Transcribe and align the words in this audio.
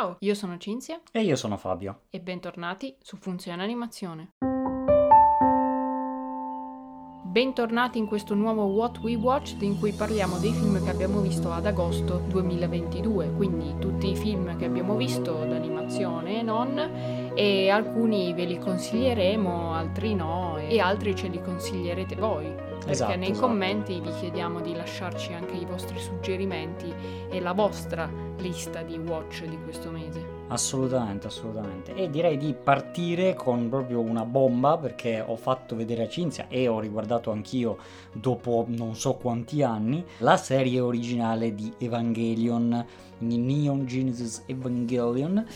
Ciao, 0.00 0.16
io 0.20 0.34
sono 0.34 0.56
Cinzia 0.56 0.98
E 1.12 1.20
io 1.20 1.36
sono 1.36 1.58
Fabio. 1.58 2.04
e 2.08 2.20
bentornati 2.20 2.96
su 3.02 3.18
Funzione 3.18 3.62
Animazione. 3.62 4.30
Bentornati 7.22 7.98
in 7.98 8.06
questo 8.06 8.32
nuovo 8.32 8.64
What 8.64 9.00
We 9.00 9.16
Watched 9.16 9.60
in 9.60 9.78
cui 9.78 9.92
parliamo 9.92 10.38
dei 10.38 10.52
film 10.52 10.82
che 10.82 10.88
abbiamo 10.88 11.20
visto 11.20 11.52
ad 11.52 11.66
agosto 11.66 12.24
2022, 12.28 13.32
quindi 13.32 13.76
tutti 13.78 14.10
i 14.10 14.16
film 14.16 14.56
che 14.56 14.64
abbiamo 14.64 14.96
visto 14.96 15.34
d'animazione 15.34 16.38
e 16.38 16.42
non, 16.42 17.32
e 17.34 17.68
alcuni 17.68 18.32
ve 18.32 18.46
li 18.46 18.58
consiglieremo, 18.58 19.74
altri 19.74 20.14
no, 20.14 20.56
e 20.56 20.80
altri 20.80 21.14
ce 21.14 21.28
li 21.28 21.42
consiglierete 21.42 22.16
voi. 22.16 22.69
Perché 22.80 22.92
Esatto, 22.92 23.16
nei 23.16 23.30
esatto. 23.30 23.46
commenti 23.46 24.00
vi 24.00 24.10
chiediamo 24.18 24.60
di 24.60 24.74
lasciarci 24.74 25.32
anche 25.34 25.54
i 25.54 25.64
vostri 25.66 25.98
suggerimenti 25.98 26.92
e 27.30 27.40
la 27.40 27.52
vostra 27.52 28.10
lista 28.38 28.82
di 28.82 28.96
watch 28.98 29.44
di 29.44 29.58
questo 29.62 29.90
mese. 29.90 30.38
Assolutamente, 30.48 31.26
assolutamente. 31.28 31.94
E 31.94 32.10
direi 32.10 32.36
di 32.36 32.54
partire 32.54 33.34
con 33.34 33.68
proprio 33.68 34.00
una 34.00 34.24
bomba 34.24 34.78
perché 34.78 35.22
ho 35.24 35.36
fatto 35.36 35.76
vedere 35.76 36.04
a 36.04 36.08
Cinzia 36.08 36.46
e 36.48 36.66
ho 36.66 36.80
riguardato 36.80 37.30
anch'io 37.30 37.76
dopo 38.12 38.64
non 38.68 38.96
so 38.96 39.14
quanti 39.14 39.62
anni 39.62 40.04
la 40.18 40.36
serie 40.36 40.80
originale 40.80 41.54
di 41.54 41.72
Evangelion, 41.78 42.84
Neon 43.18 43.86
Genesis 43.86 44.42
Evangelion. 44.46 45.46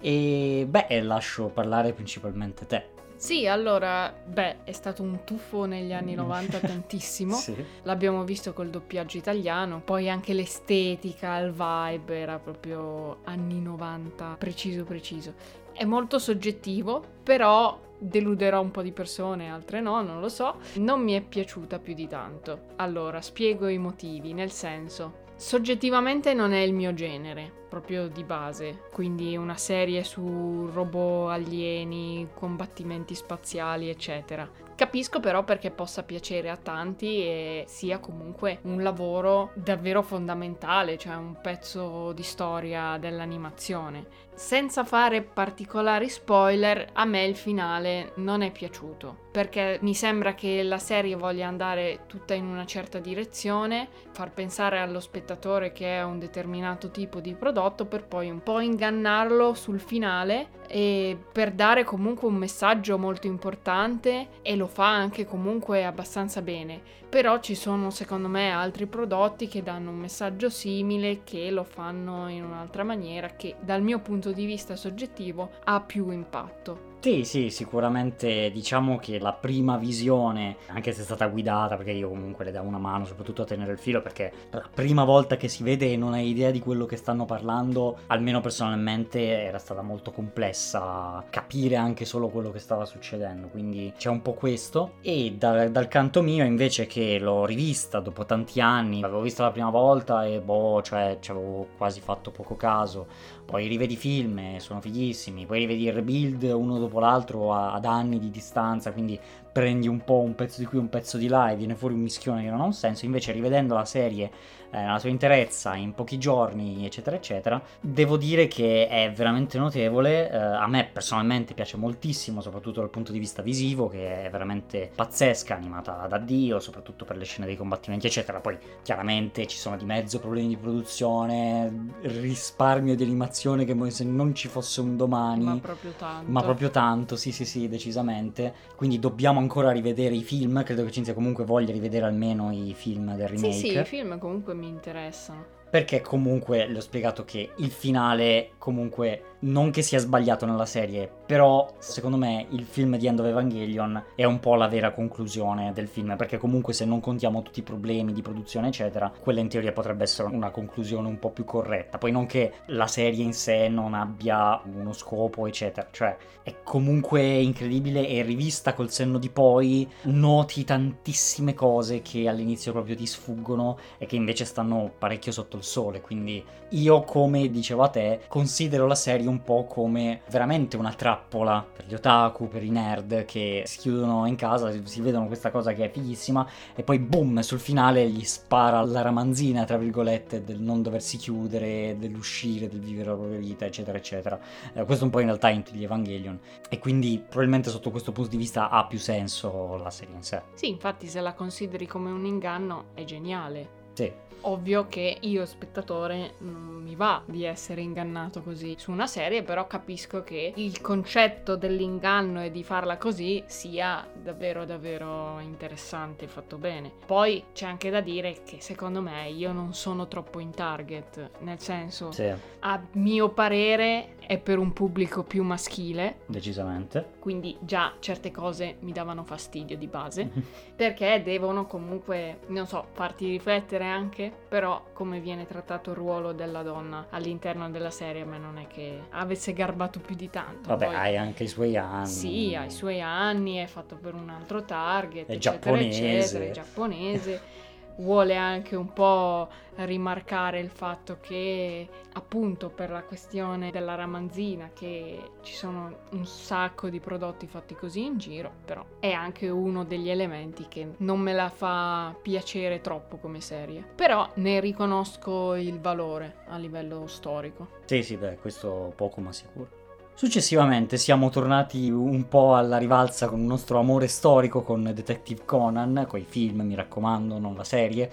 E 0.00 0.66
beh, 0.68 1.00
lascio 1.00 1.46
parlare 1.46 1.92
principalmente 1.94 2.66
te. 2.66 2.93
Sì, 3.16 3.46
allora, 3.46 4.12
beh, 4.12 4.64
è 4.64 4.72
stato 4.72 5.02
un 5.02 5.20
tuffo 5.24 5.64
negli 5.64 5.92
anni 5.92 6.14
90 6.14 6.58
tantissimo. 6.60 7.34
Sì. 7.34 7.54
L'abbiamo 7.82 8.24
visto 8.24 8.52
col 8.52 8.70
doppiaggio 8.70 9.16
italiano, 9.16 9.80
poi 9.84 10.08
anche 10.10 10.32
l'estetica, 10.32 11.38
il 11.38 11.50
vibe 11.50 12.18
era 12.18 12.38
proprio 12.38 13.18
anni 13.24 13.60
90, 13.60 14.36
preciso 14.38 14.84
preciso. 14.84 15.34
È 15.72 15.84
molto 15.84 16.18
soggettivo, 16.18 17.02
però 17.22 17.80
deluderò 17.98 18.60
un 18.60 18.70
po' 18.70 18.82
di 18.82 18.92
persone, 18.92 19.50
altre 19.50 19.80
no, 19.80 20.02
non 20.02 20.20
lo 20.20 20.28
so. 20.28 20.58
Non 20.74 21.00
mi 21.00 21.14
è 21.14 21.20
piaciuta 21.20 21.78
più 21.78 21.94
di 21.94 22.06
tanto. 22.06 22.72
Allora, 22.76 23.20
spiego 23.20 23.68
i 23.68 23.78
motivi, 23.78 24.32
nel 24.32 24.50
senso, 24.50 25.22
soggettivamente 25.44 26.32
non 26.32 26.54
è 26.54 26.60
il 26.60 26.72
mio 26.72 26.94
genere, 26.94 27.52
proprio 27.68 28.08
di 28.08 28.24
base. 28.24 28.84
Quindi 28.90 29.36
una 29.36 29.58
serie 29.58 30.02
su 30.02 30.70
robot 30.72 31.32
alieni, 31.32 32.28
combattimenti 32.32 33.14
spaziali, 33.14 33.90
eccetera. 33.90 34.50
Capisco 34.74 35.20
però 35.20 35.44
perché 35.44 35.70
possa 35.70 36.02
piacere 36.02 36.48
a 36.48 36.56
tanti 36.56 37.20
e 37.20 37.64
sia 37.68 37.98
comunque 37.98 38.60
un 38.62 38.82
lavoro 38.82 39.50
davvero 39.54 40.02
fondamentale, 40.02 40.96
cioè 40.96 41.14
un 41.14 41.38
pezzo 41.42 42.12
di 42.12 42.22
storia 42.22 42.96
dell'animazione. 42.96 44.06
Senza 44.34 44.82
fare 44.82 45.20
particolari 45.20 46.08
spoiler, 46.08 46.88
a 46.94 47.04
me 47.04 47.22
il 47.22 47.36
finale 47.36 48.12
non 48.16 48.40
è 48.40 48.50
piaciuto, 48.50 49.23
perché 49.34 49.80
mi 49.82 49.94
sembra 49.94 50.36
che 50.36 50.62
la 50.62 50.78
serie 50.78 51.16
voglia 51.16 51.48
andare 51.48 52.02
tutta 52.06 52.34
in 52.34 52.46
una 52.46 52.64
certa 52.64 53.00
direzione, 53.00 53.88
far 54.12 54.30
pensare 54.30 54.78
allo 54.78 55.00
spettatore 55.00 55.72
che 55.72 55.96
è 55.96 56.04
un 56.04 56.20
determinato 56.20 56.92
tipo 56.92 57.18
di 57.18 57.34
prodotto 57.34 57.84
per 57.84 58.04
poi 58.04 58.30
un 58.30 58.44
po' 58.44 58.60
ingannarlo 58.60 59.54
sul 59.54 59.80
finale 59.80 60.50
e 60.68 61.18
per 61.32 61.50
dare 61.50 61.82
comunque 61.82 62.28
un 62.28 62.36
messaggio 62.36 62.96
molto 62.96 63.26
importante 63.26 64.28
e 64.40 64.54
lo 64.54 64.68
fa 64.68 64.86
anche 64.86 65.26
comunque 65.26 65.84
abbastanza 65.84 66.40
bene. 66.40 66.80
Però 67.08 67.40
ci 67.40 67.56
sono 67.56 67.90
secondo 67.90 68.28
me 68.28 68.52
altri 68.52 68.86
prodotti 68.86 69.48
che 69.48 69.64
danno 69.64 69.90
un 69.90 69.98
messaggio 69.98 70.48
simile 70.48 71.24
che 71.24 71.50
lo 71.50 71.64
fanno 71.64 72.28
in 72.28 72.44
un'altra 72.44 72.84
maniera 72.84 73.30
che 73.34 73.56
dal 73.60 73.82
mio 73.82 73.98
punto 73.98 74.30
di 74.30 74.46
vista 74.46 74.76
soggettivo 74.76 75.50
ha 75.64 75.80
più 75.80 76.10
impatto. 76.10 76.92
Sì, 77.04 77.24
sì, 77.24 77.50
sicuramente 77.50 78.50
diciamo 78.50 78.96
che 78.96 79.18
la 79.18 79.34
prima 79.34 79.76
visione, 79.76 80.56
anche 80.68 80.92
se 80.92 81.02
è 81.02 81.04
stata 81.04 81.26
guidata, 81.26 81.76
perché 81.76 81.90
io 81.90 82.08
comunque 82.08 82.46
le 82.46 82.50
davo 82.50 82.66
una 82.66 82.78
mano, 82.78 83.04
soprattutto 83.04 83.42
a 83.42 83.44
tenere 83.44 83.72
il 83.72 83.78
filo, 83.78 84.00
perché 84.00 84.32
la 84.48 84.66
prima 84.72 85.04
volta 85.04 85.36
che 85.36 85.48
si 85.48 85.62
vede 85.62 85.92
e 85.92 85.98
non 85.98 86.14
hai 86.14 86.30
idea 86.30 86.50
di 86.50 86.60
quello 86.60 86.86
che 86.86 86.96
stanno 86.96 87.26
parlando, 87.26 87.98
almeno 88.06 88.40
personalmente 88.40 89.20
era 89.42 89.58
stata 89.58 89.82
molto 89.82 90.12
complessa 90.12 91.22
capire 91.28 91.76
anche 91.76 92.06
solo 92.06 92.28
quello 92.28 92.50
che 92.50 92.58
stava 92.58 92.86
succedendo, 92.86 93.48
quindi 93.48 93.92
c'è 93.98 94.08
un 94.08 94.22
po' 94.22 94.32
questo. 94.32 94.94
E 95.02 95.34
da- 95.36 95.68
dal 95.68 95.88
canto 95.88 96.22
mio 96.22 96.46
invece 96.46 96.86
che 96.86 97.18
l'ho 97.18 97.44
rivista 97.44 98.00
dopo 98.00 98.24
tanti 98.24 98.62
anni, 98.62 99.00
l'avevo 99.00 99.20
vista 99.20 99.42
la 99.42 99.50
prima 99.50 99.68
volta 99.68 100.24
e 100.24 100.40
boh, 100.40 100.80
cioè 100.80 101.18
ci 101.20 101.32
avevo 101.32 101.66
quasi 101.76 102.00
fatto 102.00 102.30
poco 102.30 102.56
caso, 102.56 103.06
poi 103.44 103.66
rivedi 103.66 103.96
film 103.96 104.38
e 104.38 104.60
sono 104.60 104.80
fighissimi, 104.80 105.46
poi 105.46 105.60
rivedi 105.60 105.84
il 105.84 105.92
rebuild 105.92 106.42
uno 106.42 106.78
dopo 106.78 106.98
l'altro 106.98 107.52
ad 107.52 107.84
anni 107.84 108.18
di 108.18 108.30
distanza, 108.30 108.92
quindi 108.92 109.18
prendi 109.54 109.86
un 109.86 110.02
po' 110.02 110.18
un 110.18 110.34
pezzo 110.34 110.58
di 110.58 110.66
qui, 110.66 110.78
un 110.78 110.88
pezzo 110.88 111.16
di 111.16 111.28
là 111.28 111.52
e 111.52 111.56
viene 111.56 111.76
fuori 111.76 111.94
un 111.94 112.00
mischione 112.00 112.42
che 112.42 112.50
non 112.50 112.60
ha 112.60 112.64
un 112.64 112.72
senso, 112.72 113.04
invece 113.04 113.30
rivedendo 113.30 113.74
la 113.74 113.84
serie 113.84 114.28
eh, 114.70 114.78
nella 114.78 114.98
sua 114.98 115.10
interezza 115.10 115.76
in 115.76 115.94
pochi 115.94 116.18
giorni, 116.18 116.84
eccetera, 116.84 117.14
eccetera, 117.14 117.62
devo 117.80 118.16
dire 118.16 118.48
che 118.48 118.88
è 118.88 119.12
veramente 119.12 119.56
notevole, 119.56 120.28
eh, 120.28 120.36
a 120.36 120.66
me 120.66 120.90
personalmente 120.92 121.54
piace 121.54 121.76
moltissimo, 121.76 122.40
soprattutto 122.40 122.80
dal 122.80 122.90
punto 122.90 123.12
di 123.12 123.20
vista 123.20 123.42
visivo, 123.42 123.88
che 123.88 124.24
è 124.24 124.30
veramente 124.30 124.90
pazzesca, 124.92 125.54
animata 125.54 126.08
da 126.08 126.18
Dio, 126.18 126.58
soprattutto 126.58 127.04
per 127.04 127.16
le 127.16 127.24
scene 127.24 127.46
dei 127.46 127.56
combattimenti, 127.56 128.08
eccetera, 128.08 128.40
poi 128.40 128.58
chiaramente 128.82 129.46
ci 129.46 129.56
sono 129.56 129.76
di 129.76 129.84
mezzo 129.84 130.18
problemi 130.18 130.48
di 130.48 130.56
produzione, 130.56 131.92
risparmio 132.00 132.96
di 132.96 133.04
animazione 133.04 133.64
che 133.64 133.76
se 133.92 134.02
non 134.02 134.34
ci 134.34 134.48
fosse 134.48 134.80
un 134.80 134.96
domani... 134.96 135.44
Ma 135.44 135.58
proprio 135.58 135.92
tanto. 135.96 136.30
Ma 136.32 136.42
proprio 136.42 136.70
tanto, 136.70 137.14
sì, 137.14 137.30
sì, 137.30 137.44
sì, 137.44 137.68
decisamente. 137.68 138.52
Quindi 138.74 138.98
dobbiamo 138.98 139.38
ancora 139.44 139.70
rivedere 139.70 140.14
i 140.14 140.22
film. 140.22 140.62
Credo 140.64 140.84
che 140.84 140.90
Cinzia 140.90 141.14
comunque 141.14 141.44
voglia 141.44 141.72
rivedere 141.72 142.06
almeno 142.06 142.50
i 142.50 142.74
film 142.74 143.14
del 143.14 143.28
remake. 143.28 143.52
Sì, 143.52 143.68
sì, 143.68 143.78
i 143.78 143.84
film 143.84 144.18
comunque 144.18 144.54
mi 144.54 144.66
interessano. 144.66 145.52
Perché 145.70 146.00
comunque 146.00 146.66
le 146.66 146.78
ho 146.78 146.80
spiegato 146.80 147.24
che 147.24 147.50
il 147.56 147.70
finale, 147.70 148.50
comunque, 148.58 149.36
non 149.40 149.70
che 149.70 149.82
sia 149.82 149.98
sbagliato 149.98 150.46
nella 150.46 150.66
serie, 150.66 151.10
però 151.26 151.72
secondo 151.78 152.16
me 152.16 152.46
il 152.50 152.64
film 152.64 152.96
di 152.96 153.06
End 153.06 153.18
of 153.18 153.26
Evangelion 153.26 154.02
è 154.14 154.24
un 154.24 154.40
po' 154.40 154.54
la 154.54 154.68
vera 154.68 154.92
conclusione 154.92 155.72
del 155.72 155.88
film. 155.88 156.16
Perché 156.16 156.38
comunque 156.38 156.72
se 156.72 156.84
non 156.84 157.00
contiamo 157.00 157.42
tutti 157.42 157.60
i 157.60 157.62
problemi 157.62 158.12
di 158.12 158.22
produzione, 158.22 158.68
eccetera, 158.68 159.12
quella 159.20 159.40
in 159.40 159.48
teoria 159.48 159.72
potrebbe 159.72 160.04
essere 160.04 160.28
una 160.28 160.50
conclusione 160.50 161.08
un 161.08 161.18
po' 161.18 161.30
più 161.30 161.44
corretta. 161.44 161.98
Poi 161.98 162.12
non 162.12 162.26
che 162.26 162.52
la 162.66 162.86
serie 162.86 163.24
in 163.24 163.32
sé 163.32 163.68
non 163.68 163.94
abbia 163.94 164.60
uno 164.64 164.92
scopo, 164.92 165.46
eccetera. 165.46 165.88
Cioè, 165.90 166.16
è 166.42 166.56
comunque 166.62 167.22
incredibile 167.22 168.06
e 168.06 168.22
rivista 168.22 168.74
col 168.74 168.90
senno 168.90 169.18
di 169.18 169.30
poi 169.30 169.88
noti 170.02 170.64
tantissime 170.64 171.54
cose 171.54 172.02
che 172.02 172.28
all'inizio 172.28 172.72
proprio 172.72 172.96
ti 172.96 173.06
sfuggono 173.06 173.78
e 173.96 174.06
che 174.06 174.16
invece 174.16 174.44
stanno 174.44 174.92
parecchio 174.98 175.32
sotto 175.32 175.56
il 175.56 175.64
sole. 175.64 176.00
Quindi 176.02 176.44
io, 176.70 177.02
come 177.02 177.48
dicevo 177.50 177.82
a 177.82 177.88
te, 177.88 178.20
considero 178.28 178.86
la 178.86 178.94
serie 178.94 179.26
un 179.26 179.42
po' 179.42 179.64
come 179.64 180.20
veramente 180.30 180.76
una 180.76 180.92
trappola 181.14 181.64
per 181.74 181.86
gli 181.86 181.94
otaku, 181.94 182.48
per 182.48 182.62
i 182.62 182.70
nerd 182.70 183.24
che 183.24 183.62
si 183.66 183.78
chiudono 183.78 184.26
in 184.26 184.34
casa, 184.34 184.72
si 184.84 185.00
vedono 185.00 185.26
questa 185.26 185.50
cosa 185.50 185.72
che 185.72 185.84
è 185.84 185.90
fighissima 185.90 186.46
e 186.74 186.82
poi 186.82 186.98
boom, 186.98 187.40
sul 187.40 187.60
finale 187.60 188.08
gli 188.08 188.24
spara 188.24 188.84
la 188.84 189.02
ramanzina, 189.02 189.64
tra 189.64 189.76
virgolette, 189.76 190.44
del 190.44 190.60
non 190.60 190.82
doversi 190.82 191.16
chiudere, 191.16 191.96
dell'uscire, 191.98 192.68
del 192.68 192.80
vivere 192.80 193.10
la 193.10 193.16
propria 193.16 193.38
vita, 193.38 193.64
eccetera, 193.64 193.96
eccetera. 193.96 194.38
Eh, 194.72 194.84
questo 194.84 195.04
un 195.04 195.10
po' 195.10 195.20
in 195.20 195.26
realtà 195.26 195.48
in 195.50 195.62
tutti 195.62 195.78
gli 195.78 195.84
Evangelion. 195.84 196.38
E 196.68 196.78
quindi 196.78 197.18
probabilmente 197.18 197.70
sotto 197.70 197.90
questo 197.90 198.12
punto 198.12 198.30
di 198.30 198.36
vista 198.36 198.68
ha 198.70 198.84
più 198.86 198.98
senso 198.98 199.76
la 199.76 199.90
serie 199.90 200.14
in 200.14 200.22
sé. 200.22 200.42
Sì, 200.54 200.68
infatti 200.68 201.06
se 201.06 201.20
la 201.20 201.34
consideri 201.34 201.86
come 201.86 202.10
un 202.10 202.24
inganno 202.24 202.86
è 202.94 203.04
geniale. 203.04 203.82
Sì. 203.94 204.12
Ovvio 204.46 204.86
che 204.88 205.16
io 205.20 205.46
spettatore 205.46 206.34
non 206.38 206.82
mi 206.82 206.94
va 206.94 207.22
di 207.24 207.44
essere 207.44 207.80
ingannato 207.80 208.42
così 208.42 208.74
su 208.78 208.90
una 208.90 209.06
serie, 209.06 209.42
però 209.42 209.66
capisco 209.66 210.22
che 210.22 210.52
il 210.56 210.80
concetto 210.80 211.56
dell'inganno 211.56 212.42
e 212.42 212.50
di 212.50 212.62
farla 212.62 212.98
così 212.98 213.42
sia 213.46 214.06
davvero 214.14 214.64
davvero 214.64 215.38
interessante, 215.40 216.28
fatto 216.28 216.58
bene. 216.58 216.92
Poi 217.06 217.44
c'è 217.54 217.66
anche 217.66 217.88
da 217.88 218.00
dire 218.00 218.42
che 218.44 218.60
secondo 218.60 219.00
me 219.00 219.28
io 219.30 219.52
non 219.52 219.72
sono 219.72 220.08
troppo 220.08 220.40
in 220.40 220.50
target, 220.50 221.30
nel 221.38 221.60
senso 221.60 222.12
Sì, 222.12 222.30
a 222.60 222.82
mio 222.92 223.30
parere 223.30 224.16
è 224.26 224.38
per 224.38 224.58
un 224.58 224.72
pubblico 224.72 225.22
più 225.24 225.42
maschile, 225.42 226.18
decisamente. 226.26 227.12
quindi 227.18 227.56
già 227.60 227.94
certe 227.98 228.30
cose 228.30 228.76
mi 228.80 228.92
davano 228.92 229.24
fastidio 229.24 229.76
di 229.76 229.86
base 229.86 230.30
perché 230.74 231.22
devono 231.24 231.66
comunque, 231.66 232.40
non 232.48 232.66
so, 232.66 232.86
farti 232.92 233.28
riflettere 233.30 233.84
anche, 233.84 234.32
però 234.48 234.84
come 234.92 235.20
viene 235.20 235.46
trattato 235.46 235.90
il 235.90 235.96
ruolo 235.96 236.32
della 236.32 236.62
donna 236.62 237.06
all'interno 237.10 237.70
della 237.70 237.90
serie 237.90 238.22
a 238.22 238.26
me 238.26 238.38
non 238.38 238.58
è 238.58 238.66
che 238.66 239.00
avesse 239.10 239.52
garbato 239.52 240.00
più 240.00 240.14
di 240.14 240.30
tanto. 240.30 240.68
Vabbè, 240.68 240.86
Poi- 240.86 240.94
hai 240.94 241.16
anche 241.16 241.44
i 241.44 241.48
suoi 241.48 241.76
anni. 241.76 242.06
Sì, 242.06 242.54
ha 242.54 242.64
i 242.64 242.70
suoi 242.70 243.00
anni, 243.00 243.56
è 243.56 243.66
fatto 243.66 243.96
per 243.96 244.14
un 244.14 244.28
altro 244.30 244.64
target, 244.64 245.26
È 245.28 245.32
eccetera, 245.32 245.76
giapponese. 245.76 246.16
eccetera, 246.18 246.44
è 246.44 246.50
giapponese. 246.50 247.40
vuole 247.96 248.36
anche 248.36 248.76
un 248.76 248.92
po' 248.92 249.48
rimarcare 249.76 250.60
il 250.60 250.70
fatto 250.70 251.18
che 251.20 251.88
appunto 252.12 252.68
per 252.68 252.90
la 252.90 253.02
questione 253.02 253.70
della 253.70 253.94
ramanzina 253.94 254.70
che 254.72 255.30
ci 255.42 255.54
sono 255.54 255.98
un 256.10 256.24
sacco 256.26 256.88
di 256.88 257.00
prodotti 257.00 257.46
fatti 257.46 257.74
così 257.74 258.04
in 258.04 258.18
giro, 258.18 258.52
però 258.64 258.84
è 259.00 259.10
anche 259.10 259.48
uno 259.48 259.84
degli 259.84 260.08
elementi 260.08 260.66
che 260.68 260.92
non 260.98 261.20
me 261.20 261.32
la 261.32 261.48
fa 261.48 262.14
piacere 262.20 262.80
troppo 262.80 263.16
come 263.16 263.40
serie. 263.40 263.84
Però 263.94 264.28
ne 264.34 264.60
riconosco 264.60 265.54
il 265.54 265.80
valore 265.80 266.36
a 266.46 266.56
livello 266.56 267.06
storico. 267.06 267.68
Sì, 267.84 268.02
sì, 268.02 268.16
beh, 268.16 268.36
questo 268.36 268.92
poco 268.94 269.20
ma 269.20 269.32
sicuro. 269.32 269.83
Successivamente 270.16 270.96
siamo 270.96 271.28
tornati 271.28 271.90
un 271.90 272.28
po' 272.28 272.54
alla 272.54 272.78
rivalsa 272.78 273.28
con 273.28 273.40
il 273.40 273.46
nostro 273.46 273.80
amore 273.80 274.06
storico 274.06 274.62
con 274.62 274.92
Detective 274.94 275.42
Conan, 275.44 276.06
coi 276.08 276.22
film 276.22 276.60
mi 276.60 276.76
raccomando, 276.76 277.40
non 277.40 277.56
la 277.56 277.64
serie, 277.64 278.08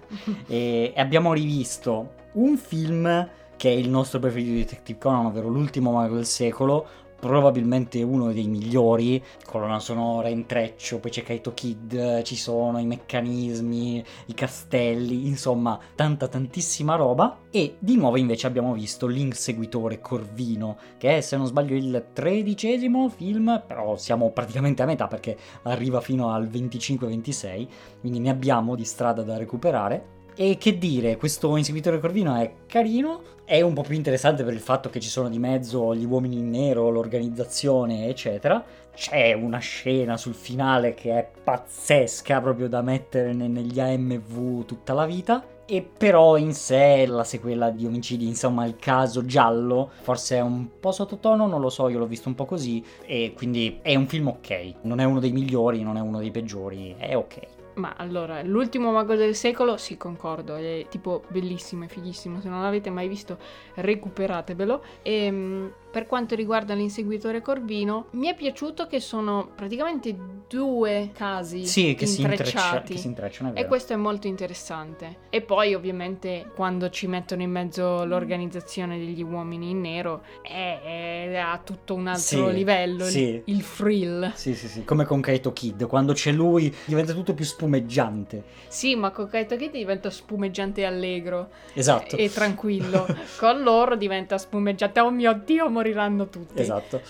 e 0.48 0.94
abbiamo 0.96 1.34
rivisto 1.34 2.14
un 2.32 2.56
film 2.56 3.28
che 3.54 3.68
è 3.68 3.74
il 3.74 3.90
nostro 3.90 4.18
preferito 4.18 4.50
di 4.50 4.58
Detective 4.60 4.98
Conan, 4.98 5.26
ovvero 5.26 5.48
L'ultimo 5.48 5.92
mago 5.92 6.14
del 6.14 6.24
secolo, 6.24 6.86
probabilmente 7.22 8.02
uno 8.02 8.32
dei 8.32 8.48
migliori, 8.48 9.22
colonna 9.46 9.78
sonora, 9.78 10.26
intreccio, 10.26 10.98
poi 10.98 11.12
c'è 11.12 11.22
Kaito 11.22 11.54
Kid, 11.54 12.22
ci 12.22 12.34
sono 12.34 12.80
i 12.80 12.84
meccanismi, 12.84 14.04
i 14.26 14.34
castelli, 14.34 15.28
insomma, 15.28 15.78
tanta 15.94 16.26
tantissima 16.26 16.96
roba. 16.96 17.38
E 17.52 17.76
di 17.78 17.94
nuovo 17.94 18.16
invece 18.16 18.48
abbiamo 18.48 18.72
visto 18.72 19.06
l'inseguitore 19.06 20.00
Corvino, 20.00 20.76
che 20.98 21.18
è 21.18 21.20
se 21.20 21.36
non 21.36 21.46
sbaglio 21.46 21.76
il 21.76 22.06
tredicesimo 22.12 23.08
film, 23.08 23.62
però 23.68 23.96
siamo 23.96 24.30
praticamente 24.30 24.82
a 24.82 24.86
metà 24.86 25.06
perché 25.06 25.36
arriva 25.62 26.00
fino 26.00 26.32
al 26.32 26.48
25-26, 26.48 27.68
quindi 28.00 28.18
ne 28.18 28.30
abbiamo 28.30 28.74
di 28.74 28.84
strada 28.84 29.22
da 29.22 29.36
recuperare. 29.36 30.21
E 30.34 30.56
che 30.56 30.78
dire, 30.78 31.18
questo 31.18 31.56
inseguitore 31.58 32.00
Corvino 32.00 32.34
è 32.34 32.50
carino, 32.66 33.20
è 33.44 33.60
un 33.60 33.74
po' 33.74 33.82
più 33.82 33.94
interessante 33.94 34.44
per 34.44 34.54
il 34.54 34.60
fatto 34.60 34.88
che 34.88 34.98
ci 34.98 35.10
sono 35.10 35.28
di 35.28 35.38
mezzo 35.38 35.94
gli 35.94 36.06
uomini 36.06 36.38
in 36.38 36.48
nero, 36.48 36.88
l'organizzazione, 36.88 38.08
eccetera. 38.08 38.64
C'è 38.94 39.34
una 39.34 39.58
scena 39.58 40.16
sul 40.16 40.32
finale 40.34 40.94
che 40.94 41.18
è 41.18 41.30
pazzesca, 41.44 42.40
proprio 42.40 42.68
da 42.68 42.80
mettere 42.80 43.34
negli 43.34 43.78
AMV 43.78 44.64
tutta 44.64 44.94
la 44.94 45.04
vita. 45.04 45.44
E 45.66 45.82
però 45.82 46.38
in 46.38 46.54
sé 46.54 47.04
la 47.06 47.24
sequela 47.24 47.70
di 47.70 47.84
omicidi, 47.84 48.26
insomma 48.26 48.64
il 48.64 48.76
caso 48.76 49.26
giallo, 49.26 49.90
forse 50.00 50.36
è 50.36 50.40
un 50.40 50.66
po' 50.80 50.92
sottotono, 50.92 51.46
non 51.46 51.60
lo 51.60 51.68
so, 51.68 51.88
io 51.88 51.98
l'ho 51.98 52.06
visto 52.06 52.28
un 52.28 52.34
po' 52.34 52.46
così. 52.46 52.82
E 53.04 53.34
quindi 53.36 53.80
è 53.82 53.94
un 53.94 54.06
film 54.06 54.28
ok. 54.28 54.74
Non 54.82 54.98
è 54.98 55.04
uno 55.04 55.20
dei 55.20 55.32
migliori, 55.32 55.82
non 55.82 55.98
è 55.98 56.00
uno 56.00 56.18
dei 56.18 56.30
peggiori, 56.30 56.94
è 56.96 57.14
ok. 57.14 57.60
Ma 57.74 57.94
allora, 57.96 58.42
l'ultimo 58.42 58.92
mago 58.92 59.14
del 59.14 59.34
secolo, 59.34 59.78
sì, 59.78 59.96
concordo, 59.96 60.56
è 60.56 60.86
tipo 60.90 61.22
bellissimo, 61.28 61.84
è 61.84 61.88
fighissimo. 61.88 62.40
Se 62.40 62.48
non 62.48 62.60
l'avete 62.60 62.90
mai 62.90 63.08
visto, 63.08 63.38
recuperatevelo. 63.74 64.82
E 65.02 65.24
ehm, 65.24 65.72
per 65.92 66.06
quanto 66.06 66.34
riguarda 66.34 66.72
l'inseguitore 66.72 67.42
Corvino, 67.42 68.06
mi 68.12 68.28
è 68.28 68.34
piaciuto 68.34 68.86
che 68.86 68.98
sono 68.98 69.52
praticamente 69.54 70.16
due 70.48 71.10
casi 71.14 71.66
sì, 71.66 71.94
che 71.94 72.04
intrecciati. 72.04 72.06
Si 72.06 72.22
intreccia, 72.22 72.82
che 72.82 72.96
si 72.96 73.06
intrecciano, 73.06 73.50
è 73.50 73.52
vero. 73.52 73.64
E 73.64 73.68
questo 73.68 73.92
è 73.92 73.96
molto 73.96 74.26
interessante. 74.26 75.16
E 75.30 75.42
poi, 75.42 75.74
ovviamente, 75.74 76.50
quando 76.54 76.90
ci 76.90 77.06
mettono 77.06 77.42
in 77.42 77.50
mezzo 77.50 78.04
l'organizzazione 78.04 78.98
degli 78.98 79.22
uomini 79.22 79.70
in 79.70 79.80
nero, 79.80 80.22
è, 80.42 81.28
è 81.30 81.36
a 81.36 81.58
tutto 81.62 81.94
un 81.94 82.06
altro 82.06 82.48
sì, 82.48 82.52
livello. 82.52 83.04
Sì. 83.04 83.20
Il, 83.20 83.42
il 83.44 83.64
thrill. 83.64 84.32
Sì, 84.34 84.54
sì, 84.54 84.68
sì. 84.68 84.84
Come 84.84 85.04
con 85.04 85.20
Kaito 85.20 85.52
Kid, 85.52 85.86
quando 85.86 86.12
c'è 86.12 86.32
lui 86.32 86.74
diventa 86.84 87.12
tutto 87.12 87.34
più 87.34 87.44
spumeggiante. 87.44 88.44
Sì, 88.68 88.94
ma 88.94 89.10
con 89.10 89.28
Kaito 89.28 89.56
Kid 89.56 89.72
diventa 89.72 90.10
spumeggiante 90.10 90.82
e 90.82 90.84
allegro. 90.84 91.48
Esatto. 91.74 92.16
E, 92.16 92.24
e 92.24 92.30
tranquillo. 92.30 93.06
con 93.38 93.62
loro 93.62 93.96
diventa 93.96 94.38
spumeggiante. 94.38 95.00
Oh 95.00 95.10
mio 95.10 95.32
Dio, 95.44 95.70
moriranno 95.82 96.28
tutti. 96.28 96.60
Esatto. 96.60 97.00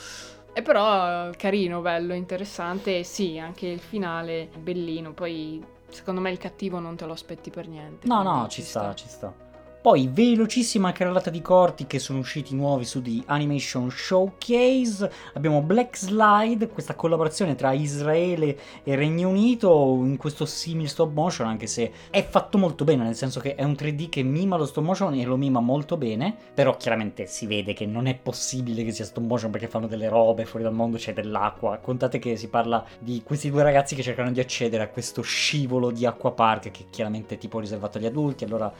E 0.55 0.63
però 0.63 1.31
carino, 1.37 1.81
bello, 1.81 2.15
interessante 2.15 2.99
e 2.99 3.05
sì, 3.05 3.39
anche 3.39 3.67
il 3.67 3.81
finale 3.81 4.49
bellino. 4.59 5.13
Poi 5.13 5.65
secondo 5.89 6.21
me 6.21 6.31
il 6.31 6.39
cattivo 6.39 6.79
non 6.79 6.97
te 6.97 7.05
lo 7.07 7.13
aspetti 7.13 7.51
per 7.51 7.69
niente. 7.69 8.07
No, 8.07 8.23
no, 8.23 8.49
ci, 8.49 8.63
ci 8.63 8.69
sta, 8.69 8.81
sta, 8.81 8.95
ci 8.95 9.09
sta. 9.09 9.35
Poi 9.83 10.09
velocissima 10.13 10.93
carrellata 10.93 11.29
di 11.29 11.43
corti 11.43 11.89
che 11.89 11.99
sono 11.99 12.21
usciti 12.21 12.55
nuovi 12.55 12.85
su 12.85 13.03
The 13.03 13.25
Animation 13.27 13.91
Showcase. 13.91 15.11
Abbiamo 15.33 15.61
Black 15.61 15.99
Slide, 15.99 16.69
questa 16.69 16.95
collaborazione 16.95 17.57
tra 17.57 17.73
Israele 17.73 18.57
e 18.85 18.95
Regno 18.95 19.29
Unito 19.29 19.99
in 20.05 20.17
questo 20.19 20.47
simile 20.47 20.87
stop 20.87 21.13
motion, 21.13 21.49
anche 21.49 21.67
se 21.67 21.91
è 22.11 22.25
fatto 22.25 22.59
molto 22.59 22.85
bene, 22.85 23.03
nel 23.03 23.17
senso 23.17 23.41
che 23.41 23.57
è 23.57 23.65
un 23.65 23.73
3D 23.73 24.09
che 24.09 24.23
mima 24.23 24.57
lo 24.57 24.67
stop 24.67 24.85
motion 24.85 25.15
e 25.15 25.25
lo 25.25 25.37
mima 25.37 25.59
molto 25.59 25.97
bene, 25.97 26.33
però 26.55 26.77
chiaramente 26.77 27.27
si 27.27 27.47
vede 27.47 27.73
che 27.73 27.85
non 27.85 28.07
è 28.07 28.15
possibile 28.15 28.85
che 28.85 28.93
sia 28.93 29.05
stop 29.05 29.25
motion 29.25 29.51
perché 29.51 29.67
fanno 29.67 29.89
delle 29.89 30.09
robe 30.09 30.45
fuori 30.45 30.65
dal 30.65 30.75
mondo, 30.75 30.97
c'è 30.97 31.13
dell'acqua. 31.13 31.79
Contate 31.79 32.21
che 32.21 32.37
si 32.37 32.47
parla 32.47 32.85
di 33.01 33.21
questi 33.25 33.51
due 33.51 33.65
ragazzi 33.65 33.97
che 33.97 34.05
cercano 34.05 34.31
di 34.31 34.39
accedere 34.39 34.85
a 34.85 34.89
questo 34.91 35.23
scivolo 35.23 35.91
di 35.91 36.07
acquapark 36.07 36.71
che 36.71 36.85
chiaramente 36.89 37.35
è 37.35 37.39
tipo 37.39 37.59
riservato 37.59 37.99
agli 37.99 38.07
adulti, 38.07 38.45
allora 38.45 38.73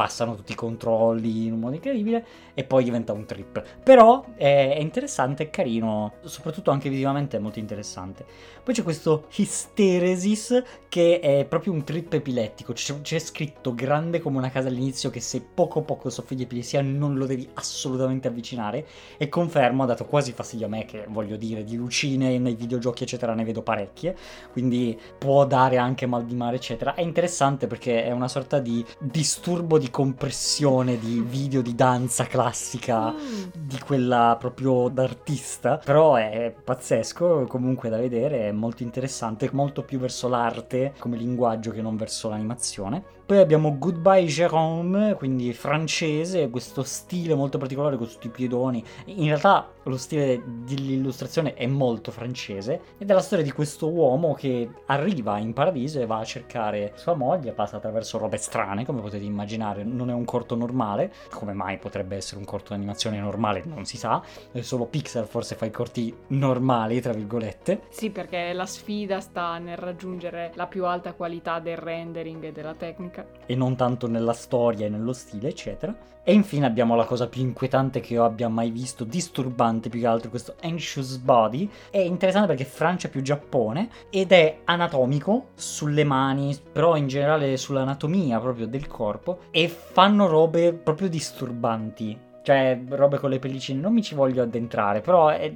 passano 0.00 0.34
tutti 0.34 0.52
i 0.52 0.54
controlli 0.54 1.44
in 1.44 1.52
un 1.52 1.58
modo 1.58 1.74
incredibile 1.74 2.24
e 2.54 2.64
poi 2.64 2.84
diventa 2.84 3.12
un 3.12 3.26
trip. 3.26 3.62
Però 3.82 4.24
è, 4.34 4.78
interessante, 4.80 5.42
è 5.42 5.50
carino, 5.50 6.14
soprattutto 6.22 6.70
anche 6.70 6.88
visivamente 6.88 7.36
è 7.36 7.40
molto 7.40 7.58
interessante. 7.58 8.24
Poi 8.70 8.78
c'è 8.78 8.84
questo 8.84 9.26
Hysteresis 9.34 10.62
che 10.88 11.18
è 11.20 11.44
proprio 11.44 11.72
un 11.72 11.84
trip 11.84 12.12
epilettico, 12.12 12.72
c'è, 12.72 13.00
c'è 13.00 13.18
scritto 13.18 13.74
grande 13.74 14.20
come 14.20 14.38
una 14.38 14.50
casa 14.50 14.68
all'inizio 14.68 15.08
che 15.08 15.20
se 15.20 15.40
poco 15.40 15.82
poco 15.82 16.10
soffri 16.10 16.34
di 16.36 16.42
epilessia 16.42 16.82
non 16.82 17.16
lo 17.16 17.26
devi 17.26 17.48
assolutamente 17.54 18.26
avvicinare 18.28 18.86
e 19.16 19.28
confermo, 19.28 19.84
ha 19.84 19.86
dato 19.86 20.04
quasi 20.04 20.32
fastidio 20.32 20.66
a 20.66 20.68
me 20.68 20.84
che 20.84 21.06
voglio 21.08 21.36
dire 21.36 21.62
di 21.64 21.76
lucine 21.76 22.38
nei 22.38 22.54
videogiochi 22.54 23.04
eccetera 23.04 23.34
ne 23.34 23.44
vedo 23.44 23.62
parecchie, 23.62 24.16
quindi 24.52 24.98
può 25.18 25.46
dare 25.46 25.76
anche 25.76 26.06
mal 26.06 26.24
di 26.24 26.34
mare 26.34 26.56
eccetera. 26.56 26.94
È 26.94 27.02
interessante 27.02 27.66
perché 27.66 28.04
è 28.04 28.10
una 28.12 28.28
sorta 28.28 28.58
di 28.58 28.84
disturbo 28.98 29.78
di 29.78 29.90
compressione 29.90 30.98
di 30.98 31.24
video 31.26 31.62
di 31.62 31.74
danza 31.74 32.24
classica, 32.26 33.10
mm. 33.10 33.42
di 33.52 33.78
quella 33.78 34.36
proprio 34.38 34.88
d'artista, 34.88 35.80
però 35.84 36.14
è 36.16 36.52
pazzesco 36.62 37.46
comunque 37.48 37.88
da 37.88 37.98
vedere, 37.98 38.48
è 38.48 38.52
molto 38.60 38.84
interessante, 38.84 39.48
molto 39.52 39.82
più 39.82 39.98
verso 39.98 40.28
l'arte 40.28 40.92
come 40.98 41.16
linguaggio 41.16 41.72
che 41.72 41.82
non 41.82 41.96
verso 41.96 42.28
l'animazione. 42.28 43.18
Poi 43.30 43.38
abbiamo 43.38 43.78
Goodbye 43.78 44.24
Jérôme, 44.24 45.14
quindi 45.14 45.52
francese, 45.52 46.50
questo 46.50 46.82
stile 46.82 47.36
molto 47.36 47.58
particolare 47.58 47.96
con 47.96 48.08
tutti 48.08 48.26
i 48.26 48.30
piedoni. 48.30 48.82
In 49.04 49.26
realtà 49.26 49.70
lo 49.84 49.96
stile 49.96 50.42
dell'illustrazione 50.44 51.54
è 51.54 51.68
molto 51.68 52.10
francese 52.10 52.80
ed 52.98 53.08
è 53.08 53.12
la 53.12 53.20
storia 53.20 53.44
di 53.44 53.52
questo 53.52 53.88
uomo 53.88 54.34
che 54.34 54.68
arriva 54.86 55.38
in 55.38 55.52
paradiso 55.52 56.00
e 56.00 56.06
va 56.06 56.18
a 56.18 56.24
cercare 56.24 56.94
sua 56.96 57.14
moglie, 57.14 57.52
passa 57.52 57.76
attraverso 57.76 58.18
robe 58.18 58.36
strane, 58.36 58.84
come 58.84 59.00
potete 59.00 59.24
immaginare, 59.24 59.84
non 59.84 60.10
è 60.10 60.12
un 60.12 60.24
corto 60.24 60.56
normale, 60.56 61.12
come 61.30 61.52
mai 61.52 61.78
potrebbe 61.78 62.16
essere 62.16 62.40
un 62.40 62.44
corto 62.44 62.72
d'animazione 62.72 63.20
normale 63.20 63.62
non 63.64 63.84
si 63.84 63.96
sa, 63.96 64.20
è 64.50 64.60
solo 64.60 64.86
Pixar 64.86 65.26
forse 65.26 65.54
fa 65.54 65.66
i 65.66 65.70
corti 65.70 66.12
normali, 66.28 67.00
tra 67.00 67.12
virgolette. 67.12 67.82
Sì, 67.90 68.10
perché 68.10 68.52
la 68.52 68.66
sfida 68.66 69.20
sta 69.20 69.56
nel 69.58 69.76
raggiungere 69.76 70.50
la 70.56 70.66
più 70.66 70.84
alta 70.84 71.12
qualità 71.12 71.60
del 71.60 71.76
rendering 71.76 72.42
e 72.42 72.50
della 72.52 72.74
tecnica 72.74 73.18
e 73.46 73.54
non 73.54 73.76
tanto 73.76 74.06
nella 74.06 74.32
storia 74.32 74.86
e 74.86 74.88
nello 74.88 75.12
stile, 75.12 75.48
eccetera. 75.48 75.94
E 76.22 76.34
infine 76.34 76.66
abbiamo 76.66 76.94
la 76.94 77.04
cosa 77.04 77.28
più 77.28 77.40
inquietante 77.40 78.00
che 78.00 78.12
io 78.12 78.24
abbia 78.24 78.48
mai 78.48 78.70
visto, 78.70 79.04
disturbante 79.04 79.88
più 79.88 80.00
che 80.00 80.06
altro, 80.06 80.30
questo 80.30 80.54
Anxious 80.62 81.16
Body. 81.16 81.68
È 81.90 81.98
interessante 81.98 82.46
perché 82.46 82.64
Francia 82.64 83.08
più 83.08 83.22
Giappone 83.22 83.88
ed 84.10 84.30
è 84.30 84.58
anatomico 84.64 85.48
sulle 85.54 86.04
mani, 86.04 86.56
però 86.70 86.96
in 86.96 87.08
generale 87.08 87.56
sull'anatomia 87.56 88.38
proprio 88.38 88.66
del 88.66 88.86
corpo 88.86 89.40
e 89.50 89.68
fanno 89.68 90.26
robe 90.26 90.72
proprio 90.74 91.08
disturbanti. 91.08 92.16
Cioè, 92.42 92.80
robe 92.88 93.18
con 93.18 93.30
le 93.30 93.38
pellicine, 93.38 93.80
non 93.80 93.92
mi 93.92 94.02
ci 94.02 94.14
voglio 94.14 94.42
addentrare, 94.42 95.00
però 95.00 95.28
è... 95.28 95.52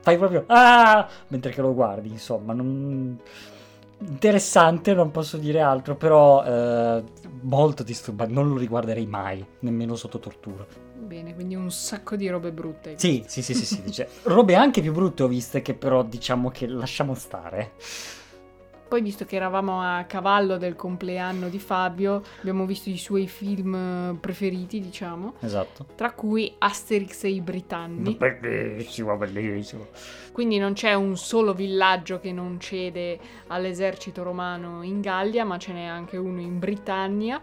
fai 0.00 0.16
proprio 0.16 0.44
ah! 0.46 1.06
mentre 1.28 1.52
che 1.52 1.60
lo 1.60 1.74
guardi, 1.74 2.08
insomma, 2.08 2.52
non 2.54 3.18
interessante, 4.00 4.94
non 4.94 5.10
posso 5.10 5.36
dire 5.36 5.60
altro, 5.60 5.96
però 5.96 6.44
eh, 6.44 7.04
molto 7.42 7.82
disturbante, 7.82 8.32
non 8.32 8.48
lo 8.48 8.56
riguarderei 8.56 9.06
mai, 9.06 9.44
nemmeno 9.60 9.94
sotto 9.96 10.18
tortura. 10.18 10.66
Bene, 10.94 11.34
quindi 11.34 11.54
un 11.54 11.70
sacco 11.70 12.16
di 12.16 12.28
robe 12.28 12.52
brutte. 12.52 12.94
Sì, 12.96 13.24
sì, 13.26 13.42
sì, 13.42 13.54
sì, 13.54 13.64
sì 13.64 13.82
dice. 13.82 14.08
robe 14.24 14.54
anche 14.54 14.80
più 14.80 14.92
brutte 14.92 15.22
ho 15.22 15.28
viste 15.28 15.62
che 15.62 15.74
però 15.74 16.02
diciamo 16.02 16.50
che 16.50 16.66
lasciamo 16.66 17.14
stare. 17.14 17.72
Poi 18.96 19.04
visto 19.04 19.26
che 19.26 19.36
eravamo 19.36 19.82
a 19.82 20.04
cavallo 20.04 20.56
del 20.56 20.74
compleanno 20.74 21.50
di 21.50 21.58
Fabio, 21.58 22.22
abbiamo 22.40 22.64
visto 22.64 22.88
i 22.88 22.96
suoi 22.96 23.28
film 23.28 24.16
preferiti, 24.18 24.80
diciamo. 24.80 25.34
Esatto. 25.40 25.84
Tra 25.94 26.12
cui 26.12 26.54
Asterix 26.56 27.24
e 27.24 27.28
i 27.28 27.42
Britanni. 27.42 28.14
Bellissimo, 28.14 29.14
bellissimo. 29.18 29.88
Quindi 30.32 30.56
non 30.56 30.72
c'è 30.72 30.94
un 30.94 31.14
solo 31.18 31.52
villaggio 31.52 32.20
che 32.20 32.32
non 32.32 32.58
cede 32.58 33.18
all'esercito 33.48 34.22
romano 34.22 34.82
in 34.82 35.02
Gallia, 35.02 35.44
ma 35.44 35.58
ce 35.58 35.74
n'è 35.74 35.84
anche 35.84 36.16
uno 36.16 36.40
in 36.40 36.58
Britannia 36.58 37.38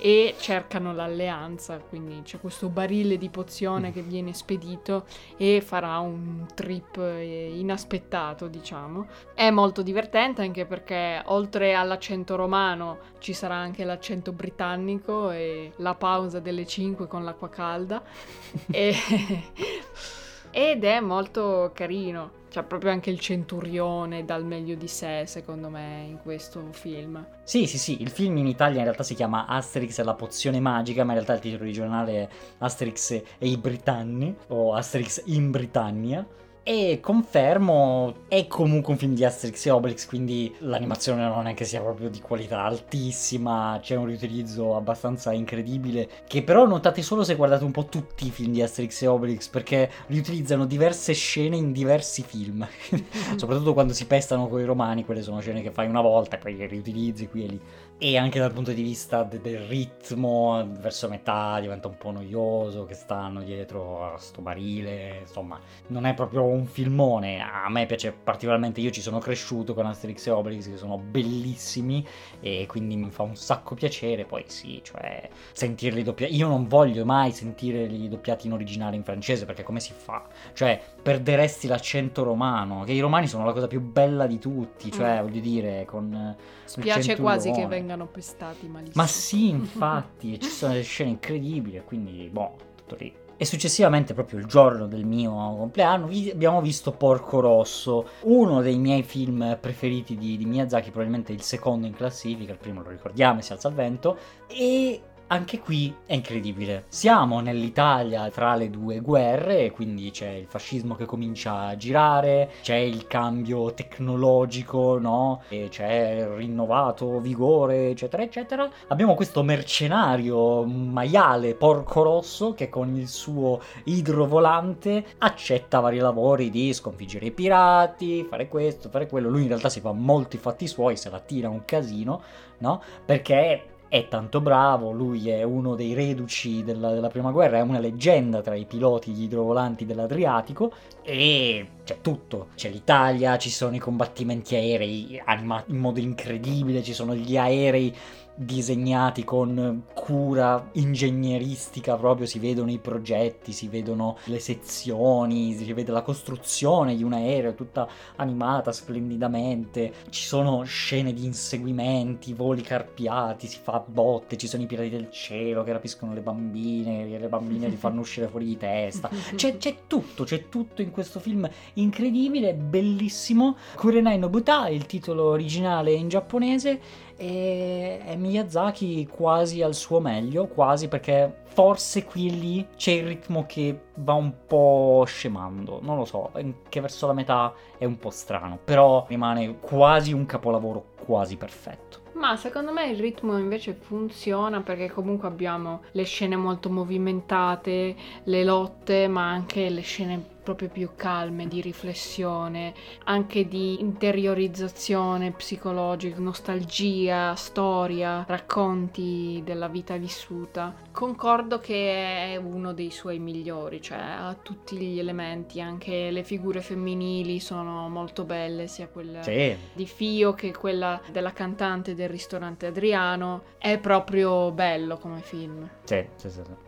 e 0.00 0.34
cercano 0.38 0.92
l'alleanza, 0.92 1.78
quindi 1.78 2.22
c'è 2.22 2.40
questo 2.40 2.68
barile 2.68 3.18
di 3.18 3.28
pozione 3.28 3.92
che 3.92 4.02
viene 4.02 4.32
spedito 4.32 5.06
e 5.36 5.60
farà 5.60 5.98
un 5.98 6.46
trip 6.54 6.96
eh, 6.98 7.52
inaspettato, 7.56 8.48
diciamo. 8.48 9.06
È 9.34 9.50
molto 9.50 9.82
divertente 9.82 10.42
anche 10.42 10.66
perché 10.66 11.22
oltre 11.26 11.74
all'accento 11.74 12.36
romano 12.36 12.98
ci 13.18 13.32
sarà 13.32 13.54
anche 13.54 13.84
l'accento 13.84 14.32
britannico 14.32 15.30
e 15.30 15.72
la 15.76 15.94
pausa 15.94 16.40
delle 16.40 16.66
5 16.66 17.06
con 17.06 17.24
l'acqua 17.24 17.48
calda 17.48 18.02
e... 18.70 18.94
ed 20.50 20.84
è 20.84 21.00
molto 21.00 21.70
carino. 21.74 22.46
C'è 22.58 22.64
proprio 22.64 22.90
anche 22.90 23.10
il 23.10 23.20
centurione 23.20 24.24
dal 24.24 24.44
meglio 24.44 24.74
di 24.74 24.88
sé, 24.88 25.26
secondo 25.26 25.68
me, 25.68 26.06
in 26.08 26.18
questo 26.20 26.72
film. 26.72 27.24
Sì, 27.44 27.68
sì, 27.68 27.78
sì, 27.78 28.02
il 28.02 28.10
film 28.10 28.36
in 28.38 28.48
Italia 28.48 28.78
in 28.78 28.82
realtà 28.82 29.04
si 29.04 29.14
chiama 29.14 29.46
Asterix 29.46 29.96
e 30.00 30.02
la 30.02 30.14
pozione 30.14 30.58
magica, 30.58 31.04
ma 31.04 31.12
in 31.12 31.18
realtà 31.18 31.34
il 31.34 31.38
titolo 31.38 31.62
originale 31.62 32.12
è 32.22 32.28
Asterix 32.58 33.12
e 33.12 33.46
i 33.46 33.56
Britanni, 33.58 34.34
o 34.48 34.74
Asterix 34.74 35.22
in 35.26 35.52
Britannia. 35.52 36.26
E 36.70 37.00
confermo, 37.00 38.24
è 38.28 38.46
comunque 38.46 38.92
un 38.92 38.98
film 38.98 39.14
di 39.14 39.24
Asterix 39.24 39.64
e 39.64 39.70
Obelix, 39.70 40.04
quindi 40.04 40.54
l'animazione 40.58 41.26
non 41.26 41.46
è 41.46 41.54
che 41.54 41.64
sia 41.64 41.80
proprio 41.80 42.10
di 42.10 42.20
qualità 42.20 42.64
altissima, 42.64 43.78
c'è 43.80 43.96
un 43.96 44.04
riutilizzo 44.04 44.76
abbastanza 44.76 45.32
incredibile, 45.32 46.06
che 46.26 46.42
però 46.42 46.66
notate 46.66 47.00
solo 47.00 47.24
se 47.24 47.36
guardate 47.36 47.64
un 47.64 47.70
po' 47.70 47.86
tutti 47.86 48.26
i 48.26 48.30
film 48.30 48.52
di 48.52 48.60
Asterix 48.60 49.00
e 49.00 49.06
Obelix, 49.06 49.48
perché 49.48 49.90
riutilizzano 50.08 50.66
diverse 50.66 51.14
scene 51.14 51.56
in 51.56 51.72
diversi 51.72 52.22
film, 52.22 52.68
soprattutto 53.36 53.72
quando 53.72 53.94
si 53.94 54.06
pestano 54.06 54.46
con 54.46 54.60
i 54.60 54.64
romani, 54.64 55.06
quelle 55.06 55.22
sono 55.22 55.40
scene 55.40 55.62
che 55.62 55.70
fai 55.70 55.88
una 55.88 56.02
volta 56.02 56.36
e 56.36 56.38
poi 56.38 56.54
le 56.54 56.66
riutilizzi 56.66 57.28
qui 57.28 57.44
e 57.44 57.46
lì 57.46 57.60
e 58.00 58.16
anche 58.16 58.38
dal 58.38 58.52
punto 58.52 58.70
di 58.70 58.80
vista 58.80 59.24
de- 59.24 59.40
del 59.40 59.58
ritmo 59.62 60.64
verso 60.78 61.08
metà 61.08 61.58
diventa 61.58 61.88
un 61.88 61.96
po' 61.98 62.12
noioso 62.12 62.84
che 62.84 62.94
stanno 62.94 63.42
dietro 63.42 64.14
a 64.14 64.18
sto 64.18 64.40
barile 64.40 65.18
insomma 65.22 65.58
non 65.88 66.06
è 66.06 66.14
proprio 66.14 66.44
un 66.44 66.64
filmone. 66.66 67.42
A 67.42 67.68
me 67.68 67.86
piace 67.86 68.12
particolarmente 68.12 68.80
io 68.80 68.90
ci 68.90 69.00
sono 69.00 69.18
cresciuto 69.18 69.74
con 69.74 69.84
Asterix 69.86 70.28
e 70.28 70.30
Obelix 70.30 70.70
che 70.70 70.76
sono 70.76 70.96
bellissimi 70.96 72.06
e 72.38 72.66
quindi 72.68 72.96
mi 72.96 73.10
fa 73.10 73.24
un 73.24 73.34
sacco 73.34 73.74
piacere. 73.74 74.24
Poi 74.24 74.44
sì 74.46 74.80
cioè 74.84 75.28
sentirli 75.52 76.04
doppiati 76.04 76.36
io 76.36 76.46
non 76.46 76.68
voglio 76.68 77.04
mai 77.04 77.32
sentirli 77.32 78.08
doppiati 78.08 78.46
in 78.46 78.52
originale 78.52 78.94
in 78.94 79.02
francese 79.02 79.44
perché 79.44 79.64
come 79.64 79.80
si 79.80 79.92
fa? 79.92 80.24
Cioè 80.52 80.80
perderesti 81.02 81.66
l'accento 81.66 82.22
romano 82.22 82.84
che 82.84 82.92
i 82.92 83.00
romani 83.00 83.26
sono 83.26 83.44
la 83.44 83.52
cosa 83.52 83.66
più 83.66 83.80
bella 83.80 84.28
di 84.28 84.38
tutti 84.38 84.92
cioè 84.92 85.18
mm. 85.18 85.22
voglio 85.22 85.40
dire 85.40 85.84
con 85.84 86.36
spiace 86.64 87.16
quasi 87.16 87.50
che 87.50 87.66
vengano 87.66 87.87
vengano 87.88 88.06
pestati 88.06 88.68
malissimo. 88.68 89.02
Ma 89.02 89.06
sì, 89.06 89.48
infatti, 89.50 90.38
ci 90.38 90.48
sono 90.48 90.72
delle 90.72 90.84
scene 90.84 91.10
incredibili, 91.10 91.82
quindi, 91.84 92.28
boh, 92.30 92.56
tutto 92.76 92.96
lì. 92.98 93.12
E 93.40 93.44
successivamente, 93.44 94.14
proprio 94.14 94.40
il 94.40 94.46
giorno 94.46 94.88
del 94.88 95.04
mio 95.04 95.30
compleanno, 95.30 96.06
abbiamo 96.32 96.60
visto 96.60 96.90
Porco 96.90 97.38
Rosso, 97.38 98.08
uno 98.22 98.60
dei 98.62 98.78
miei 98.78 99.04
film 99.04 99.56
preferiti 99.60 100.16
di, 100.16 100.36
di 100.36 100.44
Miyazaki, 100.44 100.90
probabilmente 100.90 101.32
il 101.32 101.42
secondo 101.42 101.86
in 101.86 101.94
classifica, 101.94 102.50
il 102.50 102.58
primo 102.58 102.82
lo 102.82 102.90
ricordiamo, 102.90 103.40
Si 103.40 103.52
alza 103.52 103.68
il 103.68 103.74
vento, 103.74 104.18
e 104.48 105.00
anche 105.28 105.60
qui 105.60 105.94
è 106.06 106.14
incredibile. 106.14 106.84
Siamo 106.88 107.40
nell'Italia 107.40 108.28
tra 108.30 108.54
le 108.54 108.70
due 108.70 109.00
guerre, 109.00 109.70
quindi 109.70 110.10
c'è 110.10 110.30
il 110.30 110.46
fascismo 110.46 110.94
che 110.94 111.04
comincia 111.04 111.66
a 111.66 111.76
girare, 111.76 112.50
c'è 112.62 112.76
il 112.76 113.06
cambio 113.06 113.72
tecnologico, 113.74 114.98
no? 114.98 115.42
E 115.48 115.68
c'è 115.70 116.20
il 116.20 116.26
rinnovato 116.28 117.20
vigore, 117.20 117.90
eccetera, 117.90 118.22
eccetera. 118.22 118.68
Abbiamo 118.88 119.14
questo 119.14 119.42
mercenario 119.42 120.64
maiale 120.64 121.54
porco 121.54 122.02
rosso 122.02 122.54
che 122.54 122.68
con 122.68 122.96
il 122.96 123.08
suo 123.08 123.60
idrovolante 123.84 125.04
accetta 125.18 125.80
vari 125.80 125.98
lavori 125.98 126.48
di 126.50 126.72
sconfiggere 126.72 127.26
i 127.26 127.32
pirati, 127.32 128.24
fare 128.24 128.48
questo, 128.48 128.88
fare 128.88 129.06
quello. 129.06 129.28
Lui 129.28 129.42
in 129.42 129.48
realtà 129.48 129.68
si 129.68 129.80
fa 129.80 129.92
molti 129.92 130.38
fatti 130.38 130.66
suoi, 130.66 130.96
se 130.96 131.10
la 131.10 131.20
tira 131.20 131.50
un 131.50 131.64
casino, 131.66 132.22
no? 132.58 132.82
Perché 133.04 133.67
è 133.88 134.06
tanto 134.08 134.40
bravo, 134.40 134.90
lui 134.90 135.30
è 135.30 135.42
uno 135.42 135.74
dei 135.74 135.94
reduci 135.94 136.62
della, 136.62 136.92
della, 136.92 137.08
prima 137.08 137.30
guerra, 137.30 137.58
è 137.58 137.62
una 137.62 137.78
leggenda 137.78 138.42
tra 138.42 138.54
i 138.54 138.66
piloti 138.66 139.12
gli 139.12 139.22
idrovolanti 139.22 139.86
dell'Adriatico 139.86 140.72
e 141.02 141.66
c'è 141.84 141.98
tutto, 142.02 142.48
c'è 142.54 142.68
l'Italia, 142.68 143.38
ci 143.38 143.50
sono 143.50 143.74
i 143.74 143.78
combattimenti 143.78 144.54
aerei 144.54 145.20
animati 145.24 145.70
in 145.70 145.78
modo 145.78 146.00
incredibile, 146.00 146.82
ci 146.82 146.92
sono 146.92 147.14
gli 147.14 147.36
aerei 147.36 147.94
disegnati 148.38 149.24
con 149.24 149.82
cura 149.92 150.68
ingegneristica 150.72 151.96
proprio, 151.96 152.26
si 152.26 152.38
vedono 152.38 152.70
i 152.70 152.78
progetti, 152.78 153.52
si 153.52 153.66
vedono 153.66 154.16
le 154.24 154.38
sezioni, 154.38 155.54
si 155.54 155.72
vede 155.72 155.90
la 155.90 156.02
costruzione 156.02 156.94
di 156.94 157.02
un 157.02 157.14
aereo 157.14 157.54
tutta 157.54 157.88
animata 158.16 158.70
splendidamente, 158.70 159.92
ci 160.10 160.24
sono 160.24 160.62
scene 160.62 161.12
di 161.12 161.24
inseguimenti, 161.24 162.32
voli 162.32 162.62
carpiati, 162.62 163.48
si 163.48 163.58
fa 163.60 163.82
botte, 163.84 164.36
ci 164.36 164.46
sono 164.46 164.62
i 164.62 164.66
pirati 164.66 164.90
del 164.90 165.10
cielo 165.10 165.64
che 165.64 165.72
rapiscono 165.72 166.14
le 166.14 166.20
bambine, 166.20 167.12
e 167.12 167.18
le 167.18 167.28
bambine 167.28 167.68
li 167.68 167.76
fanno 167.76 168.00
uscire 168.00 168.28
fuori 168.28 168.46
di 168.46 168.56
testa, 168.56 169.10
c'è, 169.34 169.56
c'è 169.56 169.78
tutto, 169.88 170.22
c'è 170.22 170.48
tutto 170.48 170.80
in 170.80 170.92
questo 170.92 171.18
film 171.18 171.48
incredibile, 171.74 172.54
bellissimo, 172.54 173.56
Kurenai 173.74 174.18
Nobuta, 174.18 174.68
il 174.68 174.86
titolo 174.86 175.24
originale 175.24 175.92
in 175.92 176.08
giapponese, 176.08 176.80
e 177.18 178.00
è 178.04 178.14
Miyazaki 178.14 179.08
quasi 179.08 179.60
al 179.60 179.74
suo 179.74 179.98
meglio, 179.98 180.46
quasi 180.46 180.86
perché 180.86 181.42
forse 181.42 182.04
qui 182.04 182.28
e 182.28 182.30
lì 182.30 182.66
c'è 182.76 182.92
il 182.92 183.06
ritmo 183.08 183.44
che 183.44 183.86
va 183.96 184.12
un 184.12 184.32
po' 184.46 185.02
scemando, 185.04 185.80
non 185.82 185.96
lo 185.96 186.04
so, 186.04 186.30
che 186.68 186.80
verso 186.80 187.08
la 187.08 187.12
metà 187.12 187.52
è 187.76 187.84
un 187.84 187.98
po' 187.98 188.10
strano, 188.10 188.60
però 188.62 189.04
rimane 189.08 189.58
quasi 189.58 190.12
un 190.12 190.24
capolavoro 190.24 190.92
quasi 191.04 191.36
perfetto. 191.36 192.06
Ma 192.12 192.36
secondo 192.36 192.72
me 192.72 192.88
il 192.88 192.98
ritmo 192.98 193.38
invece 193.38 193.74
funziona 193.74 194.60
perché 194.60 194.90
comunque 194.90 195.28
abbiamo 195.28 195.82
le 195.92 196.02
scene 196.04 196.36
molto 196.36 196.70
movimentate, 196.70 197.94
le 198.24 198.44
lotte, 198.44 199.08
ma 199.08 199.28
anche 199.28 199.68
le 199.68 199.80
scene 199.82 200.36
proprio 200.48 200.70
più 200.70 200.92
calme, 200.96 201.46
di 201.46 201.60
riflessione, 201.60 202.72
anche 203.04 203.46
di 203.46 203.80
interiorizzazione 203.80 205.32
psicologica, 205.32 206.18
nostalgia, 206.20 207.34
storia, 207.34 208.24
racconti 208.26 209.42
della 209.44 209.68
vita 209.68 209.98
vissuta. 209.98 210.74
Concordo 210.90 211.58
che 211.58 212.32
è 212.32 212.36
uno 212.36 212.72
dei 212.72 212.90
suoi 212.90 213.18
migliori, 213.18 213.82
cioè 213.82 213.98
ha 213.98 214.34
tutti 214.40 214.78
gli 214.78 214.98
elementi, 214.98 215.60
anche 215.60 216.10
le 216.10 216.24
figure 216.24 216.62
femminili 216.62 217.40
sono 217.40 217.90
molto 217.90 218.24
belle, 218.24 218.68
sia 218.68 218.88
quella 218.88 219.22
sì. 219.22 219.54
di 219.74 219.86
Fio 219.86 220.32
che 220.32 220.54
quella 220.56 220.98
della 221.12 221.34
cantante 221.34 221.94
del 221.94 222.08
ristorante 222.08 222.64
Adriano. 222.64 223.56
È 223.58 223.76
proprio 223.78 224.50
bello 224.52 224.96
come 224.96 225.20
film. 225.20 225.68
Sì, 225.84 226.06
sì, 226.16 226.30
sì. 226.30 226.67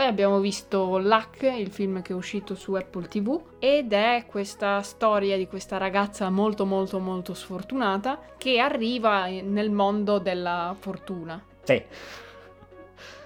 Poi 0.00 0.08
abbiamo 0.08 0.40
visto 0.40 0.96
Luck, 0.96 1.42
il 1.42 1.70
film 1.70 2.00
che 2.00 2.14
è 2.14 2.16
uscito 2.16 2.54
su 2.54 2.72
Apple 2.72 3.06
TV, 3.06 3.38
ed 3.58 3.92
è 3.92 4.24
questa 4.26 4.80
storia 4.80 5.36
di 5.36 5.46
questa 5.46 5.76
ragazza 5.76 6.30
molto 6.30 6.64
molto 6.64 6.98
molto 7.00 7.34
sfortunata 7.34 8.18
che 8.38 8.58
arriva 8.60 9.26
nel 9.26 9.70
mondo 9.70 10.18
della 10.18 10.74
fortuna. 10.78 11.44
Sì. 11.64 11.84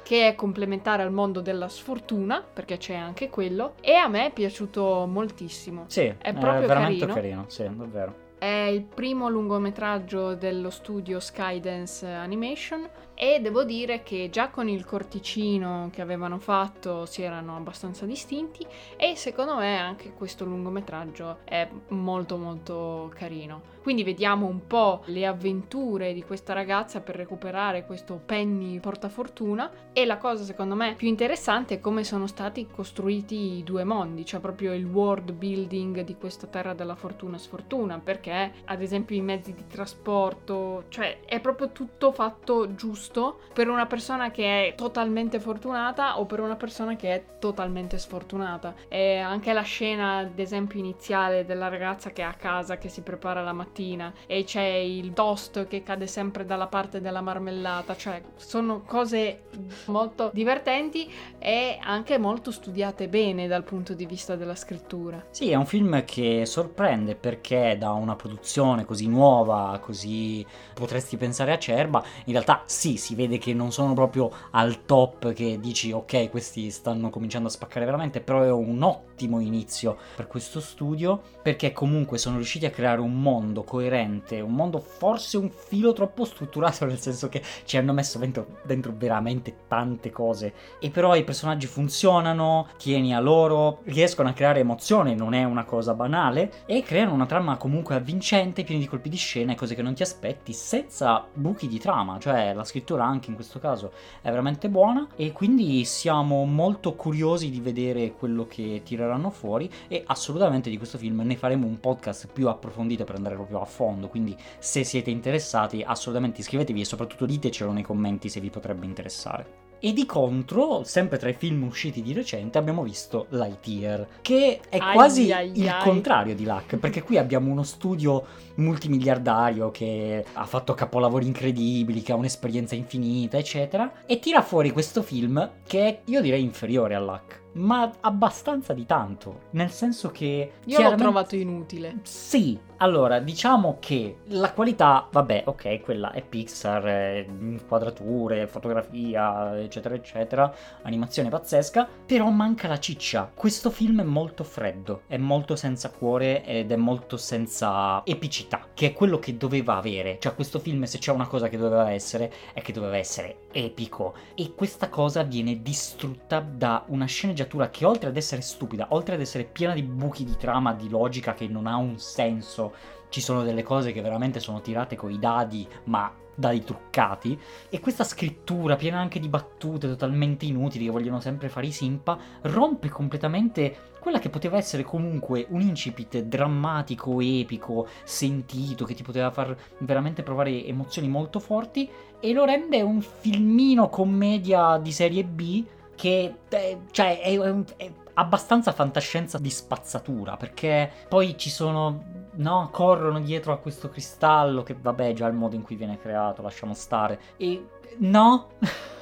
Che 0.03 0.27
è 0.27 0.35
complementare 0.35 1.05
al 1.05 1.13
mondo 1.13 1.41
della 1.41 1.69
sfortuna, 1.69 2.43
perché 2.43 2.77
c'è 2.77 2.97
anche 2.97 3.31
quello, 3.31 3.75
e 3.81 3.95
a 3.95 4.09
me 4.09 4.27
è 4.27 4.33
piaciuto 4.33 5.07
moltissimo. 5.07 5.85
Sì, 5.87 6.13
è 6.19 6.33
proprio 6.33 6.63
è 6.63 6.67
veramente 6.67 7.07
carino. 7.07 7.15
carino, 7.15 7.45
sì, 7.47 7.71
davvero. 7.71 8.24
È 8.45 8.67
il 8.67 8.83
primo 8.83 9.31
lungometraggio 9.31 10.35
dello 10.35 10.69
studio 10.69 11.19
Skydance 11.19 12.07
Animation 12.07 12.87
e 13.15 13.41
devo 13.41 13.65
dire 13.65 14.03
che 14.03 14.29
già 14.31 14.51
con 14.51 14.69
il 14.69 14.85
corticino 14.85 15.89
che 15.91 16.03
avevano 16.03 16.39
fatto 16.39 17.07
si 17.07 17.23
erano 17.23 17.57
abbastanza 17.57 18.05
distinti 18.05 18.67
e 18.99 19.15
secondo 19.17 19.57
me 19.57 19.79
anche 19.79 20.13
questo 20.13 20.45
lungometraggio 20.45 21.39
è 21.45 21.67
molto 21.89 22.37
molto 22.37 23.11
carino. 23.15 23.73
Quindi 23.85 24.03
vediamo 24.03 24.47
un 24.47 24.67
po' 24.67 25.03
le 25.07 25.27
avventure 25.27 26.13
di 26.13 26.23
questa 26.23 26.53
ragazza 26.53 27.01
per 27.01 27.17
recuperare 27.17 27.87
questo 27.87 28.21
penny 28.25 28.79
portafortuna 28.81 29.71
e 29.93 30.05
la 30.05 30.19
cosa 30.19 30.43
secondo 30.43 30.75
me 30.75 30.95
più 30.97 31.09
interessante 31.09 31.75
è 31.75 31.81
come 31.81 32.03
sono 32.03 32.27
stati 32.27 32.67
costruiti 32.67 33.59
i 33.59 33.63
due 33.63 33.85
mondi, 33.85 34.27
cioè 34.27 34.41
proprio 34.41 34.75
il 34.75 34.85
world 34.85 35.33
building 35.33 36.01
di 36.03 36.17
questa 36.17 36.47
terra 36.47 36.75
della 36.75 36.95
fortuna 36.95 37.39
sfortuna, 37.39 37.99
perché 37.99 38.33
eh. 38.43 38.53
ad 38.65 38.83
esempio 38.83 39.17
i 39.17 39.21
mezzi 39.21 39.55
di 39.55 39.67
trasporto, 39.67 40.85
cioè 40.89 41.21
è 41.25 41.41
proprio 41.41 41.71
tutto 41.73 42.13
fatto 42.13 42.75
giusto 42.75 43.41
per 43.53 43.69
una 43.69 43.87
persona 43.87 44.31
che 44.31 44.69
è 44.69 44.75
totalmente 44.75 45.41
fortunata 45.41 46.19
o 46.19 46.27
per 46.27 46.41
una 46.41 46.57
persona 46.57 46.97
che 46.97 47.15
è 47.15 47.25
totalmente 47.39 47.99
sfortunata. 47.99 48.75
E 48.89 49.19
anche 49.19 49.53
la 49.53 49.63
scena, 49.63 50.19
ad 50.19 50.39
esempio, 50.39 50.79
iniziale 50.79 51.45
della 51.45 51.69
ragazza 51.69 52.11
che 52.11 52.23
è 52.23 52.25
a 52.25 52.35
casa, 52.35 52.79
che 52.79 52.89
si 52.89 53.03
prepara 53.03 53.43
la 53.43 53.53
mattina 53.53 54.13
e 54.27 54.45
c'è 54.45 54.63
il 54.63 55.13
toast 55.13 55.67
che 55.67 55.83
cade 55.83 56.07
sempre 56.07 56.45
dalla 56.45 56.67
parte 56.67 57.01
della 57.01 57.21
marmellata, 57.21 57.97
cioè 57.97 58.21
sono 58.37 58.83
cose 58.83 59.45
molto 59.87 60.31
divertenti 60.33 61.11
e 61.39 61.79
anche 61.81 62.19
molto 62.19 62.51
studiate 62.51 63.09
bene 63.09 63.47
dal 63.47 63.65
punto 63.65 63.95
di 63.95 64.07
vista 64.07 64.37
della 64.37 64.55
scrittura. 64.55 65.25
Sì, 65.31 65.51
è 65.51 65.55
un 65.55 65.67
film 65.67 66.05
che 66.05 66.47
sorprende 66.47 67.15
perché 67.15 67.77
da 67.79 67.93
una 68.15 68.17
produzione 68.17 68.85
così 68.85 69.09
nuova, 69.09 69.79
così 69.83 70.45
potresti 70.73 71.17
pensare 71.17 71.53
acerba, 71.53 72.03
in 72.25 72.33
realtà 72.33 72.63
sì, 72.67 72.97
si 72.97 73.15
vede 73.15 73.39
che 73.39 73.53
non 73.53 73.73
sono 73.73 73.93
proprio 73.93 74.31
al 74.51 74.85
top 74.85 75.33
che 75.33 75.59
dici 75.61 75.93
ok, 75.93 76.31
questi 76.31 76.71
stanno 76.71 77.11
cominciando 77.11 77.49
a 77.49 77.51
spaccare 77.51 77.85
veramente, 77.85 78.21
però 78.21 78.43
è 78.43 78.51
un 78.51 78.83
ottimo 78.83 79.13
inizio 79.19 79.97
per 80.15 80.27
questo 80.27 80.61
studio 80.61 81.21
perché 81.43 81.73
comunque 81.73 82.19
sono 82.19 82.37
riusciti 82.37 82.67
a 82.67 82.71
creare 82.71 83.01
un 83.01 83.21
mondo 83.21 83.63
coerente, 83.65 84.41
un 84.41 84.53
mondo 84.53 84.79
forse 84.81 85.37
un 85.37 85.51
filo 85.51 85.93
troppo 85.93 86.25
strutturato 86.25 86.85
nel 86.85 86.99
senso 86.99 87.29
che 87.29 87.43
ci 87.65 87.77
hanno 87.77 87.93
messo 87.93 88.19
dentro, 88.19 88.61
dentro 88.65 88.93
veramente 88.97 89.55
tante 89.69 90.11
cose. 90.11 90.53
E 90.79 90.91
però 90.91 91.15
i 91.15 91.25
personaggi 91.25 91.67
funzionano, 91.67 92.69
tieni 92.77 93.15
a 93.15 93.21
loro, 93.21 93.81
riescono 93.85 94.29
a 94.29 94.33
creare 94.33 94.61
emozione, 94.61 95.15
non 95.15 95.35
è 95.35 95.45
una 95.45 95.65
cosa 95.65 95.95
banale 95.95 96.63
e 96.67 96.83
creano 96.83 97.13
una 97.13 97.27
trama 97.27 97.57
comunque 97.57 97.95
avvincente, 97.95 98.65
piena 98.65 98.81
di 98.81 98.89
colpi 98.89 99.09
di 99.09 99.17
scena 99.17 99.53
e 99.53 99.57
cose 99.57 99.75
che 99.75 99.83
non 99.83 99.95
ti 99.95 100.03
aspetti 100.03 100.53
senza 100.53 101.27
buchi 101.33 101.69
di 101.69 101.79
trama, 101.79 102.19
cioè 102.19 102.53
la 102.55 102.65
scrittura 102.65 103.05
anche 103.05 103.29
in 103.29 103.35
questo 103.35 103.59
caso 103.59 103.93
è 104.21 104.31
veramente 104.31 104.69
buona 104.69 105.09
e 105.17 105.33
quindi 105.33 105.85
siamo 105.85 106.45
molto 106.45 106.95
curiosi 106.95 107.51
di 107.51 107.61
vedere 107.61 108.13
quello 108.13 108.47
che 108.47 108.83
tireranno 109.05 109.31
fuori 109.31 109.71
e 109.89 110.03
assolutamente 110.07 110.71
di 110.71 110.79
questo 110.79 110.99
film 110.99 111.21
ne 111.25 111.37
faremo 111.37 111.67
un 111.67 111.79
podcast 111.79 112.29
più 112.33 112.49
approfondito 112.49 113.05
per 113.05 113.17
andare 113.17 113.37
proprio 113.37 113.61
a 113.61 113.65
fondo, 113.65 114.09
quindi 114.09 114.37
se 114.59 114.85
siete 114.85 115.11
interessati 115.11 115.83
assolutamente 115.87 116.41
iscrivetevi 116.41 116.81
e 116.81 116.85
soprattutto 116.85 117.27
ditecelo 117.27 117.73
nei 117.73 117.83
commenti 117.83 118.29
se 118.29 118.41
vi 118.41 118.51
potrebbe 118.51 118.87
interessare. 118.87 119.63
E 119.81 119.93
di 119.93 120.07
contro, 120.07 120.83
sempre 120.83 121.19
tra 121.19 121.29
i 121.29 121.35
film 121.35 121.65
usciti 121.65 122.01
di 122.01 122.15
recente, 122.15 122.57
abbiamo 122.57 122.83
visto 122.83 123.27
Lightyear, 123.29 124.07
che 124.23 124.61
è 124.71 124.79
Ai, 124.79 124.95
quasi 124.95 125.31
ai, 125.31 125.53
il 125.59 125.69
ai. 125.69 125.83
contrario 125.83 126.35
di 126.35 126.45
Luck, 126.45 126.77
perché 126.77 127.03
qui 127.03 127.19
abbiamo 127.19 127.51
uno 127.51 127.65
studio 127.65 128.25
multimiliardario 128.55 129.71
che 129.71 130.25
ha 130.33 130.47
fatto 130.47 130.73
capolavori 130.73 131.27
incredibili, 131.27 132.01
che 132.01 132.13
ha 132.13 132.17
un'esperienza 132.17 132.75
infinita, 132.75 133.37
eccetera, 133.37 134.07
e 134.07 134.19
tira 134.21 134.41
fuori 134.41 134.71
questo 134.71 135.03
film 135.03 135.51
che 135.67 135.87
è, 135.87 136.01
io 136.07 136.23
direi, 136.23 136.43
inferiore 136.43 136.95
a 136.95 137.01
Luck. 137.01 137.43
Ma 137.55 137.91
abbastanza 138.01 138.73
di 138.73 138.85
tanto, 138.87 139.43
nel 139.51 139.71
senso 139.71 140.11
che... 140.11 140.25
Io 140.27 140.51
l'ho 140.65 140.77
chiaramente- 140.77 141.03
trovato 141.03 141.37
inutile. 141.37 141.99
sì, 142.03 142.59
allora 142.79 143.21
diciamo 143.21 143.77
che 143.79 144.17
la 144.29 144.53
qualità, 144.53 145.07
vabbè, 145.11 145.45
ok, 145.47 145.81
quella 145.81 146.11
è 146.11 146.23
Pixar, 146.23 146.83
è 146.83 147.27
inquadrature, 147.29 148.49
fotografia, 148.49 149.57
eccetera, 149.61 149.95
eccetera, 149.95 150.53
animazione 150.83 151.29
pazzesca, 151.29 151.89
però 152.05 152.29
manca 152.31 152.67
la 152.67 152.81
ciccia. 152.81 153.31
Questo 153.33 153.71
film 153.71 154.01
è 154.01 154.05
molto 154.05 154.43
freddo, 154.43 155.03
è 155.07 155.17
molto 155.17 155.55
senza 155.55 155.91
cuore 155.91 156.45
ed 156.45 156.73
è 156.73 156.77
molto 156.77 157.17
senza 157.17 158.03
epicità, 158.05 158.67
che 158.75 158.89
è 158.89 158.93
quello 158.93 159.19
che 159.19 159.37
doveva 159.37 159.77
avere. 159.77 160.19
Cioè, 160.19 160.35
questo 160.35 160.59
film, 160.59 160.83
se 160.85 160.99
c'è 160.99 161.13
una 161.13 161.29
cosa 161.29 161.49
che 161.49 161.57
doveva 161.57 161.91
essere, 161.93 162.33
è 162.53 162.61
che 162.61 162.73
doveva 162.73 162.97
essere 162.97 163.43
epico. 163.53 164.15
E 164.35 164.53
questa 164.55 164.89
cosa 164.89 165.23
viene 165.23 165.63
distrutta 165.63 166.41
da 166.41 166.85
una 166.89 167.07
sceneggiatura 167.07 167.44
che 167.71 167.85
oltre 167.85 168.09
ad 168.09 168.17
essere 168.17 168.41
stupida, 168.41 168.87
oltre 168.91 169.15
ad 169.15 169.21
essere 169.21 169.45
piena 169.45 169.75
di 169.75 169.83
buchi 169.83 170.25
di 170.25 170.37
trama, 170.37 170.75
di 170.75 170.89
logica 170.89 171.35
che 171.35 171.47
non 171.49 171.67
ha 171.67 171.77
un 171.77 171.99
senso, 171.99 172.75
ci 173.09 173.21
sono 173.21 173.43
delle 173.43 173.63
cose 173.63 173.93
che 173.93 174.01
veramente 174.01 174.41
sono 174.41 174.61
tirate 174.61 174.97
coi 174.97 175.19
dadi, 175.19 175.67
ma 175.85 176.13
dadi 176.35 176.65
truccati, 176.65 177.39
e 177.71 177.81
questa 177.81 178.03
scrittura 178.05 178.77
piena 178.77 178.99
anche 178.99 179.21
di 179.21 179.29
battute 179.29 179.87
totalmente 179.87 180.45
inutili 180.45 180.87
che 180.87 180.91
vogliono 180.91 181.21
sempre 181.21 181.49
fare 181.49 181.67
i 181.67 181.73
simpa, 181.73 182.19
rompe 182.43 182.89
completamente 182.89 183.93
quella 184.01 184.19
che 184.19 184.29
poteva 184.29 184.59
essere 184.59 184.83
comunque 184.83 185.47
un 185.51 185.61
incipit 185.61 186.23
drammatico, 186.23 187.21
epico, 187.21 187.87
sentito, 188.03 188.85
che 188.85 188.95
ti 188.95 189.03
poteva 189.03 189.31
far 189.31 189.57
veramente 189.79 190.23
provare 190.23 190.67
emozioni 190.67 191.09
molto 191.09 191.39
forti, 191.39 191.89
e 192.21 192.33
lo 192.33 192.45
rende 192.45 192.83
un 192.83 193.01
filmino 193.01 193.89
commedia 193.89 194.79
di 194.79 194.93
serie 194.93 195.25
B 195.25 195.65
che 195.95 196.35
eh, 196.49 196.79
cioè 196.91 197.21
è, 197.21 197.39
è 197.77 197.93
abbastanza 198.15 198.73
fantascienza 198.73 199.39
di 199.39 199.51
spazzatura 199.51 200.37
perché 200.37 200.91
poi 201.09 201.37
ci 201.37 201.51
sono 201.51 202.23
no 202.37 202.69
corrono 202.71 203.21
dietro 203.21 203.53
a 203.53 203.59
questo 203.59 203.89
cristallo 203.89 204.63
che 204.63 204.77
vabbè 204.81 205.13
già 205.13 205.27
il 205.27 205.35
modo 205.35 205.55
in 205.55 205.63
cui 205.63 205.77
viene 205.77 205.99
creato 205.99 206.43
lasciamo 206.43 206.75
stare. 206.75 207.21
E 207.37 207.67
no 207.99 208.51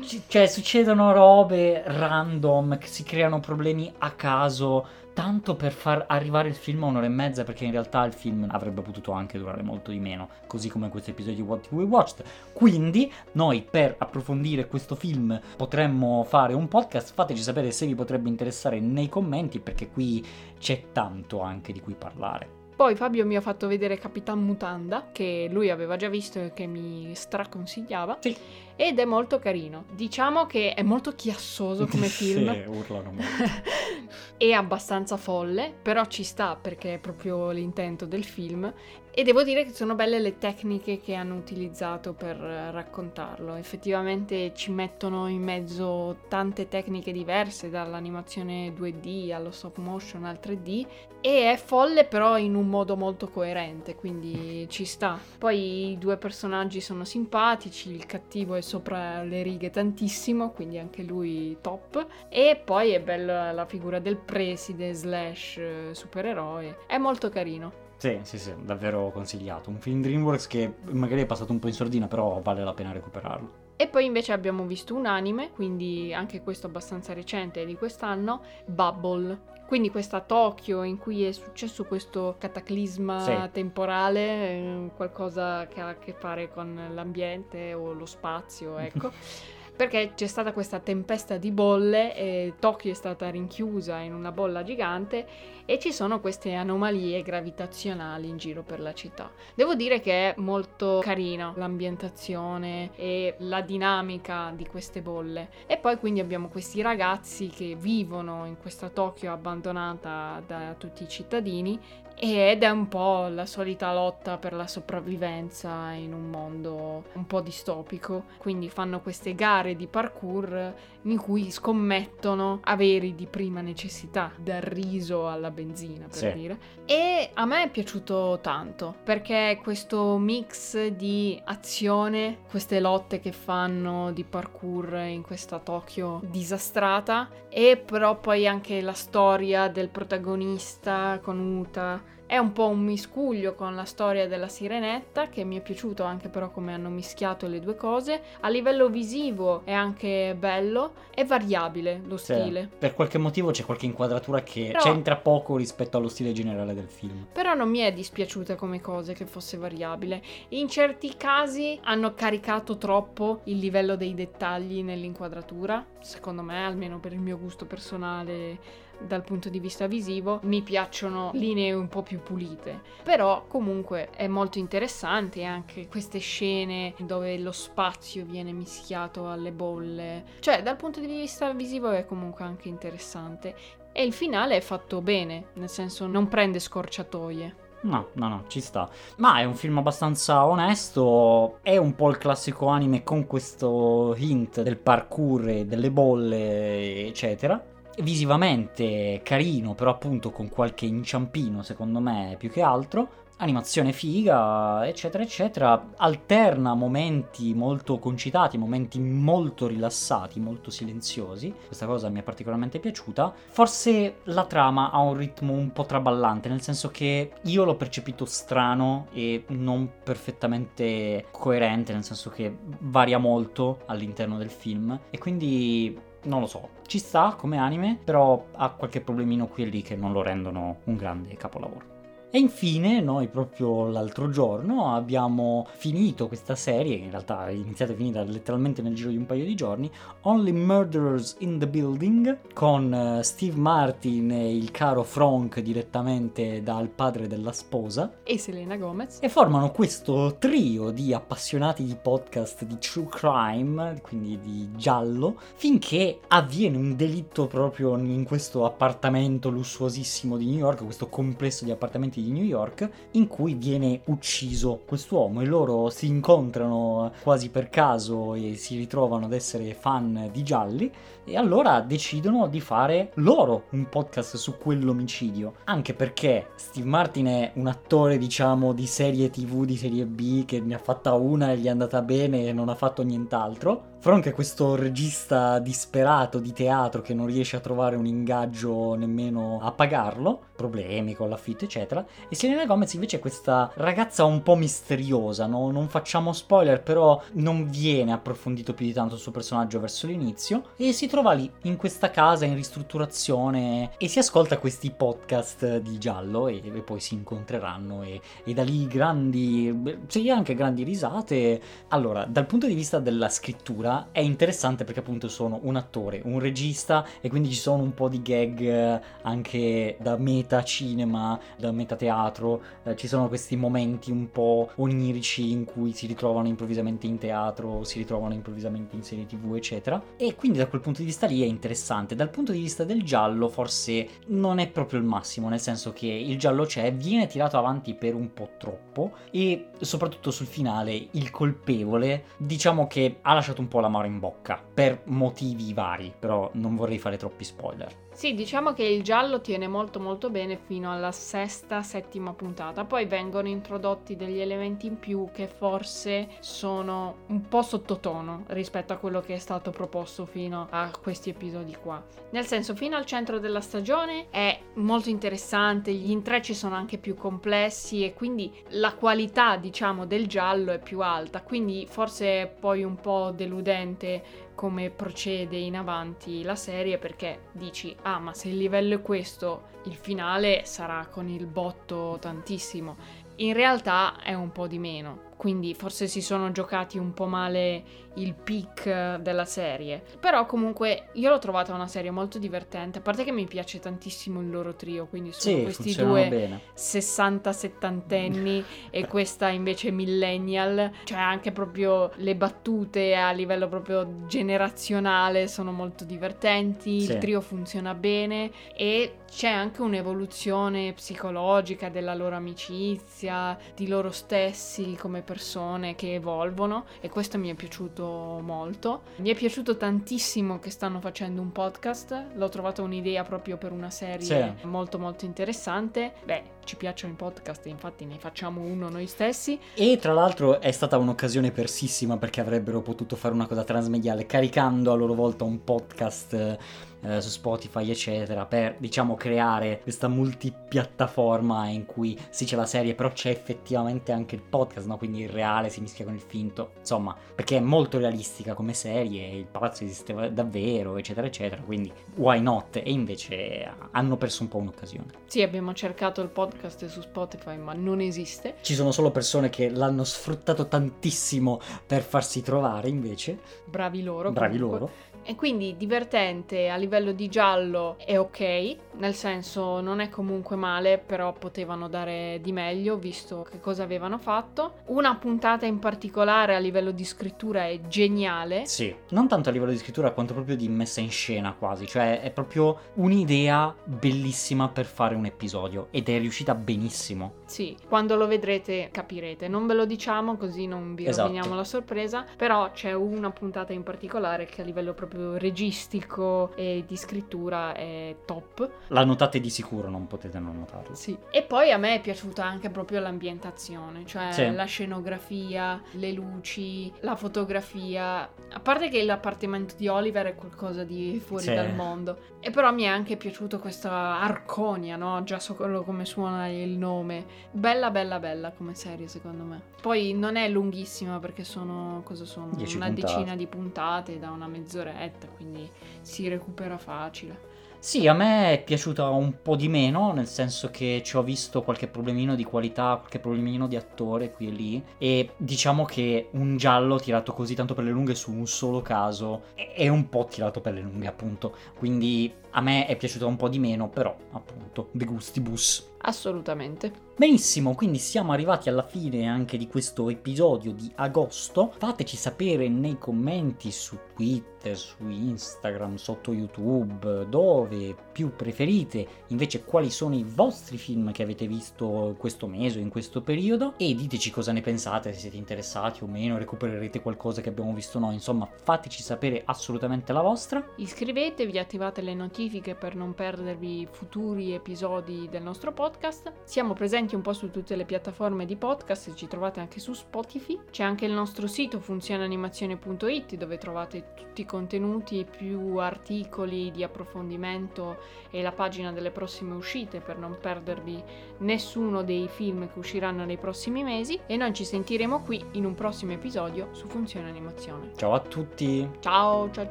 C- 0.00 0.22
cioè 0.28 0.46
succedono 0.46 1.12
robe 1.12 1.82
random 1.84 2.78
che 2.78 2.86
si 2.86 3.02
creano 3.02 3.40
problemi 3.40 3.92
a 3.98 4.10
caso 4.12 4.86
tanto 5.18 5.56
per 5.56 5.72
far 5.72 6.04
arrivare 6.06 6.46
il 6.46 6.54
film 6.54 6.84
a 6.84 6.86
un'ora 6.86 7.06
e 7.06 7.08
mezza 7.08 7.42
perché 7.42 7.64
in 7.64 7.72
realtà 7.72 8.04
il 8.04 8.12
film 8.12 8.46
avrebbe 8.48 8.82
potuto 8.82 9.10
anche 9.10 9.36
durare 9.36 9.62
molto 9.62 9.90
di 9.90 9.98
meno 9.98 10.28
così 10.46 10.68
come 10.68 10.88
questo 10.90 11.10
episodio 11.10 11.42
di 11.42 11.42
What 11.42 11.66
We 11.70 11.82
Watched 11.82 12.24
quindi 12.52 13.12
noi 13.32 13.66
per 13.68 13.96
approfondire 13.98 14.68
questo 14.68 14.94
film 14.94 15.40
potremmo 15.56 16.22
fare 16.22 16.54
un 16.54 16.68
podcast 16.68 17.14
fateci 17.14 17.42
sapere 17.42 17.72
se 17.72 17.86
vi 17.86 17.96
potrebbe 17.96 18.28
interessare 18.28 18.78
nei 18.78 19.08
commenti 19.08 19.58
perché 19.58 19.88
qui 19.88 20.24
c'è 20.56 20.84
tanto 20.92 21.40
anche 21.40 21.72
di 21.72 21.80
cui 21.80 21.94
parlare 21.94 22.48
Poi 22.76 22.94
Fabio 22.94 23.26
mi 23.26 23.34
ha 23.34 23.40
fatto 23.40 23.66
vedere 23.66 23.98
Capitan 23.98 24.38
Mutanda, 24.38 25.08
che 25.10 25.48
lui 25.50 25.68
aveva 25.68 25.96
già 25.96 26.08
visto 26.08 26.38
e 26.38 26.52
che 26.54 26.66
mi 26.66 27.10
straconsigliava. 27.12 28.18
Sì. 28.20 28.36
Ed 28.80 29.00
è 29.00 29.04
molto 29.04 29.40
carino. 29.40 29.86
Diciamo 29.90 30.46
che 30.46 30.72
è 30.72 30.84
molto 30.84 31.16
chiassoso 31.16 31.88
come 31.88 32.06
film. 32.06 32.52
sì, 32.52 32.68
urlano 32.68 33.10
molto 33.10 33.26
è 34.38 34.52
abbastanza 34.52 35.16
folle, 35.16 35.74
però 35.82 36.04
ci 36.04 36.22
sta 36.22 36.54
perché 36.54 36.94
è 36.94 36.98
proprio 36.98 37.50
l'intento 37.50 38.06
del 38.06 38.22
film. 38.22 38.72
E 39.18 39.24
devo 39.24 39.42
dire 39.42 39.64
che 39.64 39.72
sono 39.72 39.96
belle 39.96 40.20
le 40.20 40.38
tecniche 40.38 41.00
che 41.00 41.14
hanno 41.14 41.34
utilizzato 41.34 42.12
per 42.12 42.40
eh, 42.40 42.70
raccontarlo. 42.70 43.56
Effettivamente 43.56 44.54
ci 44.54 44.70
mettono 44.70 45.26
in 45.26 45.42
mezzo 45.42 46.18
tante 46.28 46.68
tecniche 46.68 47.10
diverse, 47.10 47.68
dall'animazione 47.68 48.72
2D 48.72 49.32
allo 49.32 49.50
stop 49.50 49.78
motion 49.78 50.24
al 50.24 50.38
3D. 50.40 50.86
E 51.20 51.50
è 51.50 51.56
folle 51.56 52.04
però 52.04 52.38
in 52.38 52.54
un 52.54 52.68
modo 52.68 52.96
molto 52.96 53.26
coerente, 53.26 53.96
quindi 53.96 54.66
ci 54.70 54.84
sta. 54.84 55.18
Poi 55.36 55.90
i 55.90 55.98
due 55.98 56.16
personaggi 56.16 56.80
sono 56.80 57.04
simpatici, 57.04 57.90
il 57.90 58.06
cattivo 58.06 58.54
è 58.54 58.60
sopra 58.60 59.24
le 59.24 59.42
righe 59.42 59.70
tantissimo, 59.70 60.52
quindi 60.52 60.78
anche 60.78 61.02
lui 61.02 61.56
top. 61.60 62.06
E 62.28 62.60
poi 62.64 62.92
è 62.92 63.00
bella 63.00 63.50
la 63.50 63.66
figura 63.66 63.98
del 63.98 64.18
preside 64.18 64.92
slash 64.92 65.56
eh, 65.56 65.88
supereroe. 65.90 66.84
È 66.86 66.98
molto 66.98 67.30
carino. 67.30 67.86
Sì, 67.98 68.20
sì, 68.22 68.38
sì, 68.38 68.54
davvero 68.62 69.10
consigliato. 69.10 69.70
Un 69.70 69.78
film 69.78 70.00
DreamWorks 70.00 70.46
che 70.46 70.72
magari 70.92 71.22
è 71.22 71.26
passato 71.26 71.50
un 71.52 71.58
po' 71.58 71.66
in 71.66 71.72
sordina, 71.74 72.06
però 72.06 72.40
vale 72.40 72.62
la 72.62 72.72
pena 72.72 72.92
recuperarlo. 72.92 73.66
E 73.76 73.88
poi 73.88 74.04
invece 74.04 74.32
abbiamo 74.32 74.64
visto 74.64 74.94
un 74.94 75.04
anime, 75.06 75.50
quindi 75.50 76.14
anche 76.14 76.40
questo 76.42 76.68
abbastanza 76.68 77.12
recente 77.12 77.64
di 77.66 77.74
quest'anno, 77.76 78.42
Bubble. 78.66 79.56
Quindi 79.66 79.90
questa 79.90 80.20
Tokyo 80.20 80.82
in 80.82 80.96
cui 80.96 81.24
è 81.24 81.32
successo 81.32 81.84
questo 81.84 82.36
cataclisma 82.38 83.20
Sì. 83.20 83.50
temporale, 83.52 84.20
eh, 84.20 84.90
qualcosa 84.96 85.66
che 85.66 85.80
ha 85.80 85.88
a 85.88 85.98
che 85.98 86.12
fare 86.12 86.48
con 86.50 86.90
l'ambiente 86.94 87.74
o 87.74 87.92
lo 87.92 88.06
spazio, 88.06 88.78
ecco. 88.78 89.10
Perché 89.78 90.10
c'è 90.16 90.26
stata 90.26 90.52
questa 90.52 90.80
tempesta 90.80 91.36
di 91.36 91.52
bolle 91.52 92.12
e 92.16 92.54
Tokyo 92.58 92.90
è 92.90 92.94
stata 92.94 93.30
rinchiusa 93.30 93.98
in 93.98 94.12
una 94.12 94.32
bolla 94.32 94.64
gigante 94.64 95.24
e 95.64 95.78
ci 95.78 95.92
sono 95.92 96.18
queste 96.18 96.54
anomalie 96.54 97.22
gravitazionali 97.22 98.28
in 98.28 98.38
giro 98.38 98.64
per 98.64 98.80
la 98.80 98.92
città. 98.92 99.30
Devo 99.54 99.76
dire 99.76 100.00
che 100.00 100.30
è 100.30 100.34
molto 100.38 100.98
carina 101.00 101.52
l'ambientazione 101.54 102.90
e 102.96 103.36
la 103.38 103.60
dinamica 103.60 104.52
di 104.52 104.66
queste 104.66 105.00
bolle. 105.00 105.48
E 105.68 105.76
poi 105.76 105.96
quindi 105.96 106.18
abbiamo 106.18 106.48
questi 106.48 106.82
ragazzi 106.82 107.46
che 107.46 107.76
vivono 107.78 108.46
in 108.46 108.56
questa 108.60 108.88
Tokyo 108.88 109.30
abbandonata 109.30 110.42
da 110.44 110.74
tutti 110.76 111.04
i 111.04 111.08
cittadini 111.08 111.78
ed 112.20 112.64
è 112.64 112.68
un 112.68 112.88
po' 112.88 113.28
la 113.28 113.46
solita 113.46 113.94
lotta 113.94 114.38
per 114.38 114.52
la 114.52 114.66
sopravvivenza 114.66 115.92
in 115.92 116.12
un 116.12 116.28
mondo 116.28 117.04
un 117.12 117.26
po' 117.26 117.40
distopico. 117.40 118.24
Quindi 118.38 118.68
fanno 118.68 119.00
queste 119.00 119.36
gare 119.36 119.67
di 119.76 119.86
parkour 119.86 120.74
in 121.02 121.16
cui 121.18 121.50
scommettono 121.50 122.60
averi 122.64 123.14
di 123.14 123.26
prima 123.26 123.60
necessità, 123.60 124.32
dal 124.36 124.60
riso 124.60 125.28
alla 125.28 125.50
benzina 125.50 126.06
per 126.06 126.16
Sì. 126.16 126.32
dire. 126.32 126.58
E 126.84 127.30
a 127.34 127.44
me 127.46 127.64
è 127.64 127.70
piaciuto 127.70 128.38
tanto 128.42 128.96
perché 129.04 129.58
questo 129.62 130.16
mix 130.18 130.86
di 130.88 131.40
azione, 131.44 132.38
queste 132.50 132.80
lotte 132.80 133.20
che 133.20 133.32
fanno 133.32 134.12
di 134.12 134.24
parkour 134.24 134.94
in 135.06 135.22
questa 135.22 135.58
Tokyo 135.58 136.20
disastrata 136.24 137.28
e 137.48 137.76
però 137.76 138.18
poi 138.20 138.46
anche 138.46 138.80
la 138.80 138.92
storia 138.92 139.68
del 139.68 139.88
protagonista 139.88 141.18
con 141.22 141.38
Uta 141.38 142.02
è 142.28 142.36
un 142.36 142.52
po' 142.52 142.68
un 142.68 142.80
miscuglio 142.80 143.54
con 143.54 143.74
la 143.74 143.84
storia 143.86 144.28
della 144.28 144.48
sirenetta 144.48 145.30
che 145.30 145.44
mi 145.44 145.56
è 145.56 145.62
piaciuto 145.62 146.02
anche 146.04 146.28
però 146.28 146.50
come 146.50 146.74
hanno 146.74 146.90
mischiato 146.90 147.46
le 147.46 147.58
due 147.58 147.74
cose. 147.74 148.20
A 148.40 148.50
livello 148.50 148.90
visivo 148.90 149.62
è 149.64 149.72
anche 149.72 150.36
bello, 150.38 150.92
è 151.14 151.24
variabile 151.24 152.02
lo 152.04 152.18
Sì. 152.18 152.34
stile. 152.34 152.68
Per 152.78 152.92
qualche 152.92 153.16
motivo 153.16 153.50
c'è 153.50 153.64
qualche 153.64 153.86
inquadratura 153.86 154.42
che 154.42 154.66
Però- 154.72 154.82
c'entra 154.82 155.16
poco 155.16 155.56
rispetto 155.56 155.96
allo 155.96 156.08
stile 156.08 156.32
generale 156.32 156.74
del 156.74 156.88
film. 156.90 157.28
Però 157.32 157.54
non 157.54 157.70
mi 157.70 157.78
è 157.78 157.92
dispiaciuta 157.94 158.56
come 158.56 158.82
cosa 158.82 159.14
che 159.14 159.24
fosse 159.24 159.56
variabile. 159.56 160.20
In 160.50 160.68
certi 160.68 161.16
casi 161.16 161.80
hanno 161.84 162.12
caricato 162.12 162.76
troppo 162.76 163.40
il 163.44 163.56
livello 163.56 163.96
dei 163.96 164.12
dettagli 164.12 164.82
nell'inquadratura, 164.82 165.82
secondo 166.00 166.42
me, 166.42 166.62
almeno 166.62 166.98
per 166.98 167.14
il 167.14 167.20
mio 167.20 167.38
gusto 167.38 167.64
personale 167.64 168.58
dal 168.98 169.22
punto 169.22 169.48
di 169.48 169.60
vista 169.60 169.86
visivo, 169.86 170.40
mi 170.44 170.62
piacciono 170.62 171.30
linee 171.34 171.72
un 171.72 171.88
po' 171.88 172.02
più 172.02 172.20
pulite. 172.22 172.82
Però 173.02 173.44
comunque 173.46 174.10
è 174.10 174.26
molto 174.26 174.58
interessante 174.58 175.44
anche 175.44 175.88
queste 175.88 176.18
scene 176.18 176.94
dove 176.98 177.38
lo 177.38 177.52
spazio 177.52 178.24
viene 178.24 178.52
mischiato 178.52 179.30
alle 179.30 179.52
bolle. 179.52 180.24
Cioè, 180.40 180.62
dal 180.62 180.76
punto 180.76 181.00
di 181.00 181.06
vista 181.06 181.52
visivo 181.52 181.90
è 181.90 182.04
comunque 182.04 182.44
anche 182.44 182.68
interessante. 182.68 183.54
E 183.92 184.04
il 184.04 184.12
finale 184.12 184.56
è 184.56 184.60
fatto 184.60 185.00
bene, 185.00 185.46
nel 185.54 185.68
senso 185.68 186.06
non 186.06 186.28
prende 186.28 186.58
scorciatoie. 186.58 187.66
No, 187.80 188.08
no, 188.14 188.28
no, 188.28 188.44
ci 188.48 188.60
sta. 188.60 188.88
Ma 189.18 189.38
è 189.38 189.44
un 189.44 189.54
film 189.54 189.78
abbastanza 189.78 190.46
onesto. 190.46 191.58
È 191.62 191.76
un 191.76 191.94
po' 191.94 192.10
il 192.10 192.18
classico 192.18 192.66
anime 192.66 193.04
con 193.04 193.26
questo 193.26 194.14
hint 194.16 194.62
del 194.62 194.78
parkour 194.78 195.48
e 195.48 195.64
delle 195.64 195.90
bolle, 195.90 197.06
eccetera. 197.06 197.67
Visivamente 198.00 199.20
carino, 199.24 199.74
però 199.74 199.90
appunto 199.90 200.30
con 200.30 200.48
qualche 200.48 200.86
inciampino, 200.86 201.62
secondo 201.62 202.00
me, 202.00 202.36
più 202.38 202.50
che 202.50 202.62
altro. 202.62 203.26
Animazione 203.40 203.92
figa, 203.92 204.86
eccetera, 204.88 205.22
eccetera. 205.22 205.90
Alterna 205.96 206.74
momenti 206.74 207.54
molto 207.54 207.98
concitati, 207.98 208.58
momenti 208.58 208.98
molto 208.98 209.68
rilassati, 209.68 210.40
molto 210.40 210.70
silenziosi. 210.70 211.54
Questa 211.66 211.86
cosa 211.86 212.08
mi 212.08 212.18
è 212.18 212.24
particolarmente 212.24 212.80
piaciuta. 212.80 213.32
Forse 213.48 214.16
la 214.24 214.44
trama 214.44 214.90
ha 214.90 214.98
un 214.98 215.16
ritmo 215.16 215.52
un 215.52 215.72
po' 215.72 215.86
traballante, 215.86 216.48
nel 216.48 216.62
senso 216.62 216.88
che 216.88 217.32
io 217.42 217.64
l'ho 217.64 217.76
percepito 217.76 218.24
strano 218.24 219.06
e 219.12 219.44
non 219.48 219.88
perfettamente 220.02 221.26
coerente, 221.30 221.92
nel 221.92 222.02
senso 222.02 222.30
che 222.30 222.56
varia 222.80 223.18
molto 223.18 223.82
all'interno 223.86 224.36
del 224.36 224.50
film. 224.50 224.98
E 225.10 225.18
quindi 225.18 226.06
non 226.24 226.40
lo 226.40 226.46
so, 226.46 226.68
ci 226.86 226.98
sta 226.98 227.34
come 227.36 227.58
anime, 227.58 227.98
però 228.02 228.44
ha 228.54 228.70
qualche 228.70 229.00
problemino 229.00 229.46
qui 229.46 229.64
e 229.64 229.66
lì 229.66 229.82
che 229.82 229.96
non 229.96 230.12
lo 230.12 230.22
rendono 230.22 230.78
un 230.84 230.96
grande 230.96 231.34
capolavoro. 231.36 231.97
E 232.30 232.38
infine, 232.38 233.00
noi 233.00 233.26
proprio 233.28 233.86
l'altro 233.86 234.28
giorno 234.28 234.94
abbiamo 234.94 235.66
finito 235.70 236.28
questa 236.28 236.54
serie, 236.54 236.98
che 236.98 237.04
in 237.04 237.10
realtà 237.10 237.48
è 237.48 237.52
iniziata 237.52 237.92
e 237.92 237.96
finita 237.96 238.22
letteralmente 238.22 238.82
nel 238.82 238.94
giro 238.94 239.08
di 239.08 239.16
un 239.16 239.24
paio 239.24 239.46
di 239.46 239.54
giorni, 239.54 239.90
Only 240.22 240.52
Murderers 240.52 241.36
in 241.38 241.58
the 241.58 241.66
Building, 241.66 242.52
con 242.52 242.92
eh, 242.92 243.22
Steve 243.22 243.56
Martin 243.56 244.30
e 244.30 244.54
il 244.54 244.70
caro 244.70 245.04
Frank 245.04 245.60
direttamente 245.60 246.62
dal 246.62 246.90
padre 246.90 247.28
della 247.28 247.52
sposa, 247.52 248.18
E 248.24 248.36
Selena 248.36 248.76
Gomez. 248.76 249.20
e 249.22 249.30
formano 249.30 249.70
questo 249.70 250.36
trio 250.38 250.90
di 250.90 251.14
appassionati 251.14 251.82
di 251.82 251.96
podcast 251.96 252.64
di 252.64 252.76
true 252.76 253.06
crime, 253.08 254.02
quindi 254.02 254.38
di 254.38 254.68
giallo, 254.76 255.38
finché 255.54 256.20
avviene 256.28 256.76
un 256.76 256.94
delitto 256.94 257.46
proprio 257.46 257.96
in 257.96 258.24
questo 258.24 258.66
appartamento 258.66 259.48
lussuosissimo 259.48 260.36
di 260.36 260.44
New 260.44 260.58
York, 260.58 260.84
questo 260.84 261.08
complesso 261.08 261.64
di 261.64 261.70
appartamenti 261.70 262.16
di 262.22 262.32
New 262.32 262.44
York, 262.44 262.88
in 263.12 263.26
cui 263.26 263.54
viene 263.54 264.00
ucciso 264.06 264.82
quest'uomo 264.86 265.40
e 265.40 265.46
loro 265.46 265.90
si 265.90 266.06
incontrano 266.06 267.12
quasi 267.22 267.50
per 267.50 267.68
caso 267.68 268.34
e 268.34 268.54
si 268.56 268.76
ritrovano 268.76 269.26
ad 269.26 269.32
essere 269.32 269.74
fan 269.74 270.28
di 270.32 270.42
gialli 270.42 270.90
e 271.24 271.36
allora 271.36 271.80
decidono 271.80 272.46
di 272.48 272.60
fare 272.60 273.12
loro 273.14 273.64
un 273.70 273.88
podcast 273.88 274.36
su 274.36 274.56
quell'omicidio. 274.56 275.54
Anche 275.64 275.94
perché 275.94 276.48
Steve 276.56 276.88
Martin 276.88 277.26
è 277.26 277.52
un 277.54 277.66
attore, 277.66 278.18
diciamo, 278.18 278.72
di 278.72 278.86
serie 278.86 279.30
TV, 279.30 279.64
di 279.64 279.76
serie 279.76 280.06
B, 280.06 280.44
che 280.44 280.60
ne 280.60 280.74
ha 280.74 280.78
fatta 280.78 281.12
una 281.14 281.52
e 281.52 281.58
gli 281.58 281.66
è 281.66 281.70
andata 281.70 282.00
bene 282.02 282.46
e 282.46 282.52
non 282.52 282.68
ha 282.68 282.74
fatto 282.74 283.02
nient'altro. 283.02 283.96
Frank 284.00 284.28
è 284.28 284.32
questo 284.32 284.76
regista 284.76 285.58
disperato 285.58 286.38
di 286.38 286.52
teatro 286.52 287.02
che 287.02 287.14
non 287.14 287.26
riesce 287.26 287.56
a 287.56 287.60
trovare 287.60 287.96
un 287.96 288.06
ingaggio 288.06 288.94
nemmeno 288.94 289.58
a 289.60 289.72
pagarlo, 289.72 290.40
problemi 290.54 291.14
con 291.14 291.28
l'affitto, 291.28 291.64
eccetera. 291.64 292.06
E 292.28 292.36
Selena 292.36 292.64
Gomez 292.64 292.92
invece 292.94 293.16
è 293.16 293.20
questa 293.20 293.72
ragazza 293.74 294.24
un 294.24 294.44
po' 294.44 294.54
misteriosa, 294.54 295.46
no? 295.46 295.72
non 295.72 295.88
facciamo 295.88 296.32
spoiler, 296.32 296.80
però 296.80 297.20
non 297.32 297.68
viene 297.68 298.12
approfondito 298.12 298.72
più 298.72 298.86
di 298.86 298.92
tanto 298.92 299.16
il 299.16 299.20
suo 299.20 299.32
personaggio 299.32 299.80
verso 299.80 300.06
l'inizio. 300.06 300.62
E 300.76 300.92
si 300.92 301.08
trova 301.08 301.32
lì, 301.32 301.50
in 301.62 301.76
questa 301.76 302.10
casa, 302.10 302.44
in 302.44 302.54
ristrutturazione, 302.54 303.90
e 303.98 304.06
si 304.06 304.20
ascolta 304.20 304.58
questi 304.58 304.92
podcast 304.92 305.78
di 305.78 305.98
giallo 305.98 306.46
e, 306.46 306.62
e 306.64 306.82
poi 306.82 307.00
si 307.00 307.14
incontreranno 307.14 308.04
e, 308.04 308.20
e 308.44 308.54
da 308.54 308.62
lì 308.62 308.86
grandi, 308.86 309.96
sì 310.06 310.30
anche 310.30 310.54
grandi 310.54 310.84
risate. 310.84 311.60
Allora, 311.88 312.26
dal 312.26 312.46
punto 312.46 312.68
di 312.68 312.74
vista 312.74 313.00
della 313.00 313.28
scrittura 313.28 313.87
è 314.12 314.20
interessante 314.20 314.84
perché 314.84 315.00
appunto 315.00 315.28
sono 315.28 315.60
un 315.62 315.76
attore, 315.76 316.20
un 316.24 316.38
regista 316.38 317.04
e 317.20 317.28
quindi 317.28 317.50
ci 317.50 317.58
sono 317.58 317.82
un 317.82 317.94
po' 317.94 318.08
di 318.08 318.22
gag 318.22 318.60
eh, 318.60 319.00
anche 319.22 319.96
da 320.00 320.16
meta 320.16 320.62
cinema, 320.62 321.38
da 321.56 321.72
meta 321.72 321.96
teatro, 321.96 322.62
eh, 322.84 322.96
ci 322.96 323.06
sono 323.06 323.28
questi 323.28 323.56
momenti 323.56 324.10
un 324.10 324.30
po' 324.30 324.70
onirici 324.76 325.50
in 325.50 325.64
cui 325.64 325.92
si 325.92 326.06
ritrovano 326.06 326.48
improvvisamente 326.48 327.06
in 327.06 327.18
teatro, 327.18 327.84
si 327.84 327.98
ritrovano 327.98 328.34
improvvisamente 328.34 328.96
in 328.96 329.02
serie 329.02 329.26
tv 329.26 329.54
eccetera 329.54 330.02
e 330.16 330.34
quindi 330.34 330.58
da 330.58 330.66
quel 330.66 330.80
punto 330.80 331.00
di 331.00 331.06
vista 331.06 331.26
lì 331.26 331.42
è 331.42 331.46
interessante. 331.46 332.14
Dal 332.14 332.30
punto 332.30 332.52
di 332.52 332.60
vista 332.60 332.84
del 332.84 333.02
giallo 333.02 333.48
forse 333.48 334.08
non 334.26 334.58
è 334.58 334.68
proprio 334.68 335.00
il 335.00 335.06
massimo, 335.06 335.48
nel 335.48 335.60
senso 335.60 335.92
che 335.92 336.06
il 336.06 336.38
giallo 336.38 336.64
c'è, 336.64 336.92
viene 336.92 337.26
tirato 337.26 337.56
avanti 337.58 337.94
per 337.94 338.14
un 338.14 338.32
po' 338.32 338.50
troppo 338.58 339.12
e 339.30 339.70
soprattutto 339.80 340.30
sul 340.30 340.46
finale 340.46 341.08
il 341.12 341.30
colpevole 341.30 342.24
diciamo 342.36 342.86
che 342.86 343.18
ha 343.22 343.34
lasciato 343.34 343.60
un 343.60 343.68
po' 343.68 343.77
l'amaro 343.80 344.06
in 344.06 344.18
bocca 344.18 344.62
per 344.74 345.02
motivi 345.06 345.72
vari, 345.74 346.12
però 346.18 346.50
non 346.54 346.76
vorrei 346.76 346.98
fare 346.98 347.16
troppi 347.16 347.44
spoiler. 347.44 348.07
Sì, 348.18 348.34
diciamo 348.34 348.72
che 348.72 348.82
il 348.82 349.04
giallo 349.04 349.40
tiene 349.40 349.68
molto 349.68 350.00
molto 350.00 350.28
bene 350.28 350.56
fino 350.56 350.90
alla 350.90 351.12
sesta, 351.12 351.84
settima 351.84 352.32
puntata. 352.32 352.84
Poi 352.84 353.04
vengono 353.04 353.46
introdotti 353.46 354.16
degli 354.16 354.40
elementi 354.40 354.88
in 354.88 354.98
più 354.98 355.28
che 355.32 355.46
forse 355.46 356.26
sono 356.40 357.18
un 357.28 357.46
po' 357.46 357.62
sottotono 357.62 358.42
rispetto 358.48 358.92
a 358.92 358.96
quello 358.96 359.20
che 359.20 359.34
è 359.34 359.38
stato 359.38 359.70
proposto 359.70 360.26
fino 360.26 360.66
a 360.70 360.90
questi 361.00 361.30
episodi 361.30 361.76
qua. 361.80 362.04
Nel 362.30 362.44
senso, 362.44 362.74
fino 362.74 362.96
al 362.96 363.04
centro 363.04 363.38
della 363.38 363.60
stagione 363.60 364.26
è 364.30 364.58
molto 364.74 365.10
interessante, 365.10 365.92
gli 365.92 366.10
intrecci 366.10 366.54
sono 366.54 366.74
anche 366.74 366.98
più 366.98 367.14
complessi 367.14 368.04
e 368.04 368.14
quindi 368.14 368.52
la 368.70 368.94
qualità, 368.94 369.56
diciamo, 369.56 370.06
del 370.06 370.26
giallo 370.26 370.72
è 370.72 370.80
più 370.80 371.02
alta. 371.02 371.40
Quindi 371.42 371.86
forse 371.88 372.42
è 372.42 372.46
poi 372.48 372.82
un 372.82 372.96
po' 372.96 373.30
deludente 373.30 374.47
come 374.58 374.90
procede 374.90 375.56
in 375.56 375.76
avanti 375.76 376.42
la 376.42 376.56
serie 376.56 376.98
perché 376.98 377.42
dici 377.52 377.94
ah 378.02 378.18
ma 378.18 378.34
se 378.34 378.48
il 378.48 378.56
livello 378.56 378.96
è 378.96 379.02
questo 379.02 379.68
il 379.84 379.94
finale 379.94 380.62
sarà 380.64 381.06
con 381.06 381.28
il 381.28 381.46
botto 381.46 382.18
tantissimo. 382.20 382.96
In 383.36 383.52
realtà 383.52 384.20
è 384.20 384.34
un 384.34 384.50
po' 384.50 384.66
di 384.66 384.80
meno 384.80 385.27
quindi 385.38 385.72
forse 385.74 386.08
si 386.08 386.20
sono 386.20 386.50
giocati 386.52 386.98
un 386.98 387.14
po' 387.14 387.26
male 387.26 387.82
il 388.14 388.34
peak 388.34 389.16
della 389.20 389.44
serie. 389.44 390.02
Però 390.18 390.44
comunque 390.44 391.10
io 391.12 391.30
l'ho 391.30 391.38
trovata 391.38 391.72
una 391.72 391.86
serie 391.86 392.10
molto 392.10 392.38
divertente, 392.38 392.98
a 392.98 393.00
parte 393.00 393.22
che 393.24 393.30
mi 393.30 393.46
piace 393.46 393.78
tantissimo 393.78 394.40
il 394.40 394.50
loro 394.50 394.74
trio, 394.74 395.06
quindi 395.06 395.32
sono 395.32 395.56
Sì, 395.58 395.62
questi 395.62 395.94
due 395.94 396.28
bene. 396.28 396.60
60-70enni 396.74 398.64
e 398.90 399.06
questa 399.06 399.48
invece 399.48 399.90
millennial, 399.92 400.90
cioè 401.04 401.18
anche 401.18 401.52
proprio 401.52 402.10
le 402.16 402.34
battute 402.34 403.14
a 403.14 403.30
livello 403.30 403.68
proprio 403.68 404.26
generazionale 404.26 405.46
sono 405.48 405.70
molto 405.72 406.04
divertenti, 406.04 407.00
Sì. 407.02 407.12
il 407.12 407.18
trio 407.18 407.40
funziona 407.40 407.94
bene 407.94 408.50
e 408.76 409.18
c'è 409.30 409.48
anche 409.48 409.82
un'evoluzione 409.82 410.92
psicologica 410.92 411.88
della 411.88 412.14
loro 412.14 412.34
amicizia, 412.34 413.56
di 413.76 413.86
loro 413.86 414.10
stessi 414.10 414.96
come 414.98 415.22
persone 415.28 415.94
che 415.94 416.14
evolvono 416.14 416.86
e 417.00 417.10
questo 417.10 417.36
mi 417.36 417.50
è 417.50 417.54
piaciuto 417.54 418.40
molto. 418.42 419.02
Mi 419.16 419.28
è 419.28 419.34
piaciuto 419.34 419.76
tantissimo 419.76 420.58
che 420.58 420.70
stanno 420.70 421.00
facendo 421.00 421.42
un 421.42 421.52
podcast, 421.52 422.28
l'ho 422.34 422.48
trovata 422.48 422.80
un'idea 422.80 423.22
proprio 423.24 423.58
per 423.58 423.72
una 423.72 423.90
serie 423.90 424.54
Sì. 424.60 424.66
molto 424.66 424.98
molto 424.98 425.26
interessante. 425.26 426.14
Beh, 426.24 426.42
ci 426.68 426.76
piacciono 426.76 427.14
i 427.14 427.16
podcast, 427.16 427.64
infatti 427.66 428.04
ne 428.04 428.18
facciamo 428.18 428.60
uno 428.60 428.90
noi 428.90 429.06
stessi. 429.06 429.58
E 429.74 429.96
tra 429.96 430.12
l'altro 430.12 430.60
è 430.60 430.70
stata 430.70 430.98
un'occasione 430.98 431.50
persissima 431.50 432.18
perché 432.18 432.42
avrebbero 432.42 432.82
potuto 432.82 433.16
fare 433.16 433.32
una 433.32 433.46
cosa 433.46 433.64
transmediale 433.64 434.26
caricando 434.26 434.92
a 434.92 434.94
loro 434.94 435.14
volta 435.14 435.44
un 435.44 435.64
podcast 435.64 436.58
eh, 437.00 437.20
su 437.20 437.28
Spotify 437.28 437.90
eccetera 437.90 438.44
per 438.44 438.74
diciamo 438.78 439.14
creare 439.14 439.80
questa 439.82 440.08
multipiattaforma 440.08 441.68
in 441.68 441.86
cui 441.86 442.18
sì 442.28 442.44
c'è 442.44 442.56
la 442.56 442.66
serie 442.66 442.94
però 442.94 443.12
c'è 443.12 443.30
effettivamente 443.30 444.12
anche 444.12 444.34
il 444.34 444.42
podcast 444.42 444.86
no? 444.86 444.96
quindi 444.96 445.22
il 445.22 445.28
reale 445.28 445.68
si 445.70 445.80
mischia 445.80 446.04
con 446.04 446.14
il 446.14 446.20
finto 446.20 446.72
insomma 446.80 447.14
perché 447.34 447.58
è 447.58 447.60
molto 447.60 447.98
realistica 447.98 448.54
come 448.54 448.74
serie 448.74 449.28
il 449.28 449.46
palazzo 449.46 449.84
esisteva 449.84 450.28
davvero 450.28 450.96
eccetera 450.96 451.26
eccetera 451.26 451.62
quindi 451.62 451.92
why 452.16 452.40
not 452.40 452.76
e 452.76 452.90
invece 452.90 453.70
hanno 453.92 454.16
perso 454.16 454.42
un 454.42 454.48
po' 454.48 454.58
un'occasione 454.58 455.06
Sì, 455.26 455.42
abbiamo 455.42 455.72
cercato 455.74 456.20
il 456.20 456.28
podcast 456.28 456.57
su 456.88 457.00
Spotify, 457.00 457.56
ma 457.56 457.72
non 457.72 458.00
esiste. 458.00 458.56
Ci 458.60 458.74
sono 458.74 458.90
solo 458.90 459.10
persone 459.10 459.48
che 459.48 459.70
l'hanno 459.70 460.04
sfruttato 460.04 460.66
tantissimo 460.66 461.60
per 461.86 462.02
farsi 462.02 462.42
trovare, 462.42 462.88
invece. 462.88 463.38
Bravi 463.64 464.02
loro. 464.02 464.32
Bravi 464.32 464.58
comunque. 464.58 464.78
loro. 464.78 464.92
E 465.28 465.34
quindi 465.34 465.76
divertente 465.76 466.70
a 466.70 466.76
livello 466.76 467.12
di 467.12 467.28
giallo 467.28 467.96
è 467.98 468.18
ok, 468.18 468.76
nel 468.94 469.12
senso 469.12 469.82
non 469.82 470.00
è 470.00 470.08
comunque 470.08 470.56
male, 470.56 470.96
però 470.96 471.34
potevano 471.34 471.86
dare 471.86 472.38
di 472.40 472.50
meglio 472.50 472.96
visto 472.96 473.42
che 473.42 473.60
cosa 473.60 473.82
avevano 473.82 474.16
fatto. 474.16 474.76
Una 474.86 475.16
puntata 475.16 475.66
in 475.66 475.80
particolare 475.80 476.54
a 476.54 476.58
livello 476.58 476.92
di 476.92 477.04
scrittura 477.04 477.66
è 477.66 477.78
geniale. 477.88 478.64
Sì, 478.64 478.96
non 479.10 479.28
tanto 479.28 479.50
a 479.50 479.52
livello 479.52 479.72
di 479.72 479.76
scrittura 479.76 480.12
quanto 480.12 480.32
proprio 480.32 480.56
di 480.56 480.66
messa 480.70 481.02
in 481.02 481.10
scena 481.10 481.52
quasi, 481.52 481.86
cioè 481.86 482.22
è 482.22 482.30
proprio 482.30 482.78
un'idea 482.94 483.76
bellissima 483.84 484.70
per 484.70 484.86
fare 484.86 485.14
un 485.14 485.26
episodio 485.26 485.88
ed 485.90 486.08
è 486.08 486.18
riuscita 486.18 486.54
benissimo. 486.54 487.37
Sì, 487.48 487.74
quando 487.88 488.14
lo 488.14 488.26
vedrete 488.26 488.90
capirete. 488.92 489.48
Non 489.48 489.66
ve 489.66 489.72
lo 489.72 489.86
diciamo 489.86 490.36
così 490.36 490.66
non 490.66 490.94
vi 490.94 491.06
Esatto. 491.06 491.28
roviniamo 491.28 491.54
la 491.54 491.64
sorpresa, 491.64 492.26
però 492.36 492.70
c'è 492.72 492.92
una 492.92 493.30
puntata 493.30 493.72
in 493.72 493.82
particolare 493.82 494.44
che 494.44 494.60
a 494.60 494.64
livello 494.66 494.92
proprio 494.92 495.38
registico 495.38 496.54
e 496.56 496.84
di 496.86 496.96
scrittura 496.96 497.72
è 497.74 498.14
top. 498.26 498.70
La 498.88 499.02
notate 499.04 499.40
di 499.40 499.48
sicuro, 499.48 499.88
non 499.88 500.06
potete 500.06 500.38
non 500.38 500.58
notarlo. 500.58 500.94
Sì. 500.94 501.16
E 501.30 501.42
poi 501.42 501.72
a 501.72 501.78
me 501.78 501.94
è 501.94 502.00
piaciuta 502.02 502.44
anche 502.44 502.68
proprio 502.68 503.00
l'ambientazione, 503.00 504.04
cioè 504.04 504.30
Sì. 504.32 504.52
la 504.52 504.64
scenografia, 504.66 505.80
le 505.92 506.12
luci, 506.12 506.92
la 507.00 507.16
fotografia. 507.16 508.28
A 508.50 508.60
parte 508.60 508.88
che 508.90 509.02
l'appartamento 509.04 509.74
di 509.76 509.88
Oliver 509.88 510.26
è 510.26 510.34
qualcosa 510.34 510.84
di 510.84 511.18
fuori 511.24 511.44
Sì. 511.44 511.54
dal 511.54 511.74
mondo. 511.74 512.18
E 512.40 512.50
però 512.50 512.72
mi 512.72 512.82
è 512.82 512.86
anche 512.86 513.16
piaciuto 513.16 513.58
questa 513.58 514.20
Arconia, 514.20 514.96
no? 514.96 515.22
Già 515.24 515.38
solo 515.38 515.82
come 515.82 516.04
suona 516.04 516.46
il 516.48 516.76
nome. 516.76 517.37
Bella, 517.50 517.90
bella, 517.90 518.18
bella 518.18 518.50
come 518.52 518.74
serie 518.74 519.08
secondo 519.08 519.44
me. 519.44 519.62
Poi 519.80 520.12
non 520.12 520.36
è 520.36 520.48
lunghissima 520.48 521.18
perché 521.18 521.44
sono, 521.44 522.02
cosa 522.04 522.24
sono? 522.24 522.50
Dieci 522.54 522.76
una 522.76 522.86
puntate. 522.86 523.12
decina 523.14 523.36
di 523.36 523.46
puntate 523.46 524.18
da 524.18 524.30
una 524.30 524.46
mezz'oretta, 524.46 525.26
quindi 525.28 525.70
si 526.00 526.28
recupera 526.28 526.78
facile. 526.78 527.56
Sì, 527.80 528.08
a 528.08 528.12
me 528.12 528.54
è 528.54 528.64
piaciuta 528.64 529.08
un 529.08 529.40
po' 529.40 529.54
di 529.54 529.68
meno, 529.68 530.12
nel 530.12 530.26
senso 530.26 530.68
che 530.68 531.00
ci 531.04 531.16
ho 531.16 531.22
visto 531.22 531.62
qualche 531.62 531.86
problemino 531.86 532.34
di 532.34 532.42
qualità, 532.42 532.96
qualche 532.96 533.20
problemino 533.20 533.68
di 533.68 533.76
attore 533.76 534.32
qui 534.32 534.48
e 534.48 534.50
lì. 534.50 534.84
E 534.98 535.30
diciamo 535.36 535.84
che 535.84 536.28
un 536.32 536.56
giallo 536.56 536.98
tirato 536.98 537.32
così 537.32 537.54
tanto 537.54 537.74
per 537.74 537.84
le 537.84 537.92
lunghe 537.92 538.16
su 538.16 538.32
un 538.32 538.48
solo 538.48 538.82
caso 538.82 539.42
è 539.54 539.68
è 539.78 539.86
un 539.86 540.08
po' 540.08 540.26
tirato 540.28 540.60
per 540.60 540.72
le 540.72 540.80
lunghe, 540.80 541.06
appunto. 541.06 541.54
Quindi 541.76 542.34
a 542.58 542.60
me 542.60 542.86
è 542.86 542.96
piaciuta 542.96 543.24
un 543.24 543.36
po' 543.36 543.48
di 543.48 543.60
meno, 543.60 543.88
però, 543.88 544.14
appunto, 544.32 544.88
de 544.90 545.04
gustibus. 545.04 545.86
Assolutamente. 546.00 547.06
Benissimo, 547.16 547.74
quindi 547.74 547.98
siamo 547.98 548.30
arrivati 548.30 548.68
alla 548.68 548.86
fine 548.86 549.28
anche 549.28 549.56
di 549.56 549.66
questo 549.66 550.08
episodio 550.08 550.70
di 550.70 550.90
agosto. 550.94 551.72
Fateci 551.76 552.16
sapere 552.16 552.68
nei 552.68 552.96
commenti 552.96 553.72
su 553.72 553.98
Twitter, 554.14 554.76
su 554.76 555.08
Instagram, 555.08 555.96
sotto 555.96 556.32
YouTube, 556.32 557.26
dove 557.28 557.96
più 558.12 558.36
preferite, 558.36 559.06
invece 559.28 559.64
quali 559.64 559.90
sono 559.90 560.14
i 560.14 560.24
vostri 560.24 560.76
film 560.76 561.10
che 561.10 561.24
avete 561.24 561.48
visto 561.48 562.14
questo 562.16 562.46
mese 562.46 562.78
o 562.78 562.82
in 562.82 562.88
questo 562.88 563.20
periodo 563.20 563.74
e 563.76 563.92
diteci 563.96 564.30
cosa 564.30 564.52
ne 564.52 564.60
pensate, 564.60 565.12
se 565.12 565.18
siete 565.18 565.36
interessati 565.36 566.04
o 566.04 566.06
meno, 566.06 566.38
recupererete 566.38 567.02
qualcosa 567.02 567.40
che 567.40 567.48
abbiamo 567.48 567.74
visto 567.74 567.98
noi, 567.98 568.14
insomma, 568.14 568.48
fateci 568.62 569.02
sapere 569.02 569.42
assolutamente 569.44 570.12
la 570.12 570.22
vostra. 570.22 570.64
Iscrivetevi, 570.76 571.58
attivate 571.58 572.00
le 572.00 572.14
notifiche 572.14 572.47
per 572.78 572.94
non 572.94 573.14
perdervi 573.14 573.86
futuri 573.90 574.54
episodi 574.54 575.28
del 575.30 575.42
nostro 575.42 575.72
podcast. 575.72 576.32
Siamo 576.44 576.72
presenti 576.72 577.14
un 577.14 577.20
po' 577.20 577.34
su 577.34 577.50
tutte 577.50 577.76
le 577.76 577.84
piattaforme 577.84 578.46
di 578.46 578.56
podcast, 578.56 579.12
ci 579.14 579.28
trovate 579.28 579.60
anche 579.60 579.80
su 579.80 579.92
Spotify. 579.92 580.58
C'è 580.70 580.82
anche 580.82 581.04
il 581.04 581.12
nostro 581.12 581.46
sito 581.46 581.78
funzionaanimazione.it 581.78 583.36
dove 583.36 583.58
trovate 583.58 584.14
tutti 584.14 584.40
i 584.40 584.46
contenuti 584.46 585.26
più 585.28 585.76
articoli 585.76 586.70
di 586.70 586.82
approfondimento 586.82 587.98
e 588.30 588.40
la 588.40 588.52
pagina 588.52 588.92
delle 588.92 589.10
prossime 589.10 589.54
uscite 589.54 590.00
per 590.00 590.16
non 590.16 590.38
perdervi 590.40 591.02
nessuno 591.38 592.02
dei 592.02 592.28
film 592.28 592.66
che 592.72 592.78
usciranno 592.78 593.26
nei 593.26 593.36
prossimi 593.36 593.82
mesi 593.82 594.18
e 594.26 594.36
noi 594.36 594.54
ci 594.54 594.64
sentiremo 594.64 595.20
qui 595.20 595.44
in 595.52 595.66
un 595.66 595.74
prossimo 595.74 596.12
episodio 596.12 596.68
su 596.72 596.86
Funzione 596.86 597.28
Animazione. 597.28 597.92
Ciao 597.94 598.14
a 598.14 598.20
tutti! 598.20 598.88
Ciao 599.00 599.50
ciao 599.50 599.70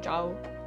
ciao! 0.00 0.57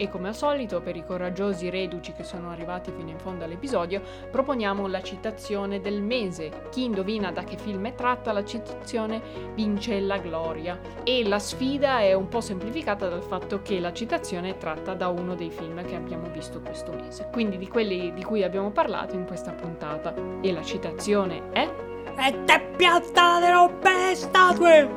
E 0.00 0.08
come 0.08 0.28
al 0.28 0.34
solito, 0.34 0.80
per 0.80 0.96
i 0.96 1.04
coraggiosi 1.04 1.68
reduci 1.68 2.14
che 2.14 2.24
sono 2.24 2.48
arrivati 2.48 2.90
fino 2.90 3.10
in 3.10 3.18
fondo 3.18 3.44
all'episodio, 3.44 4.00
proponiamo 4.30 4.86
la 4.86 5.02
citazione 5.02 5.82
del 5.82 6.00
mese. 6.00 6.68
Chi 6.70 6.84
indovina 6.84 7.30
da 7.30 7.44
che 7.44 7.58
film 7.58 7.86
è 7.86 7.94
tratta 7.94 8.32
la 8.32 8.42
citazione 8.42 9.20
vince 9.52 10.00
la 10.00 10.16
gloria. 10.16 10.80
E 11.04 11.28
la 11.28 11.38
sfida 11.38 12.00
è 12.00 12.14
un 12.14 12.28
po' 12.28 12.40
semplificata 12.40 13.10
dal 13.10 13.22
fatto 13.22 13.60
che 13.60 13.78
la 13.78 13.92
citazione 13.92 14.52
è 14.52 14.56
tratta 14.56 14.94
da 14.94 15.08
uno 15.08 15.34
dei 15.34 15.50
film 15.50 15.84
che 15.84 15.96
abbiamo 15.96 16.30
visto 16.30 16.62
questo 16.62 16.92
mese. 16.92 17.28
Quindi 17.30 17.58
di 17.58 17.68
quelli 17.68 18.14
di 18.14 18.24
cui 18.24 18.42
abbiamo 18.42 18.70
parlato 18.70 19.14
in 19.16 19.26
questa 19.26 19.52
puntata. 19.52 20.14
E 20.40 20.50
la 20.50 20.62
citazione 20.62 21.50
è... 21.52 21.70
E 22.16 22.44
te 22.46 22.72
piazza 22.74 23.38
le 23.38 23.50
robe 23.50 24.14
statue! 24.14 24.88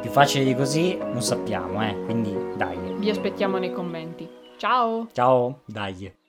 Più 0.00 0.10
facile 0.10 0.44
di 0.44 0.54
così 0.54 0.96
non 0.98 1.20
sappiamo, 1.20 1.82
eh, 1.84 1.96
quindi 2.04 2.32
dai. 2.54 2.78
Vi 2.98 3.10
aspettiamo 3.10 3.58
nei 3.58 3.72
commenti. 3.72 4.41
Ciao! 4.62 5.08
Ciao, 5.12 5.60
dai. 5.66 6.21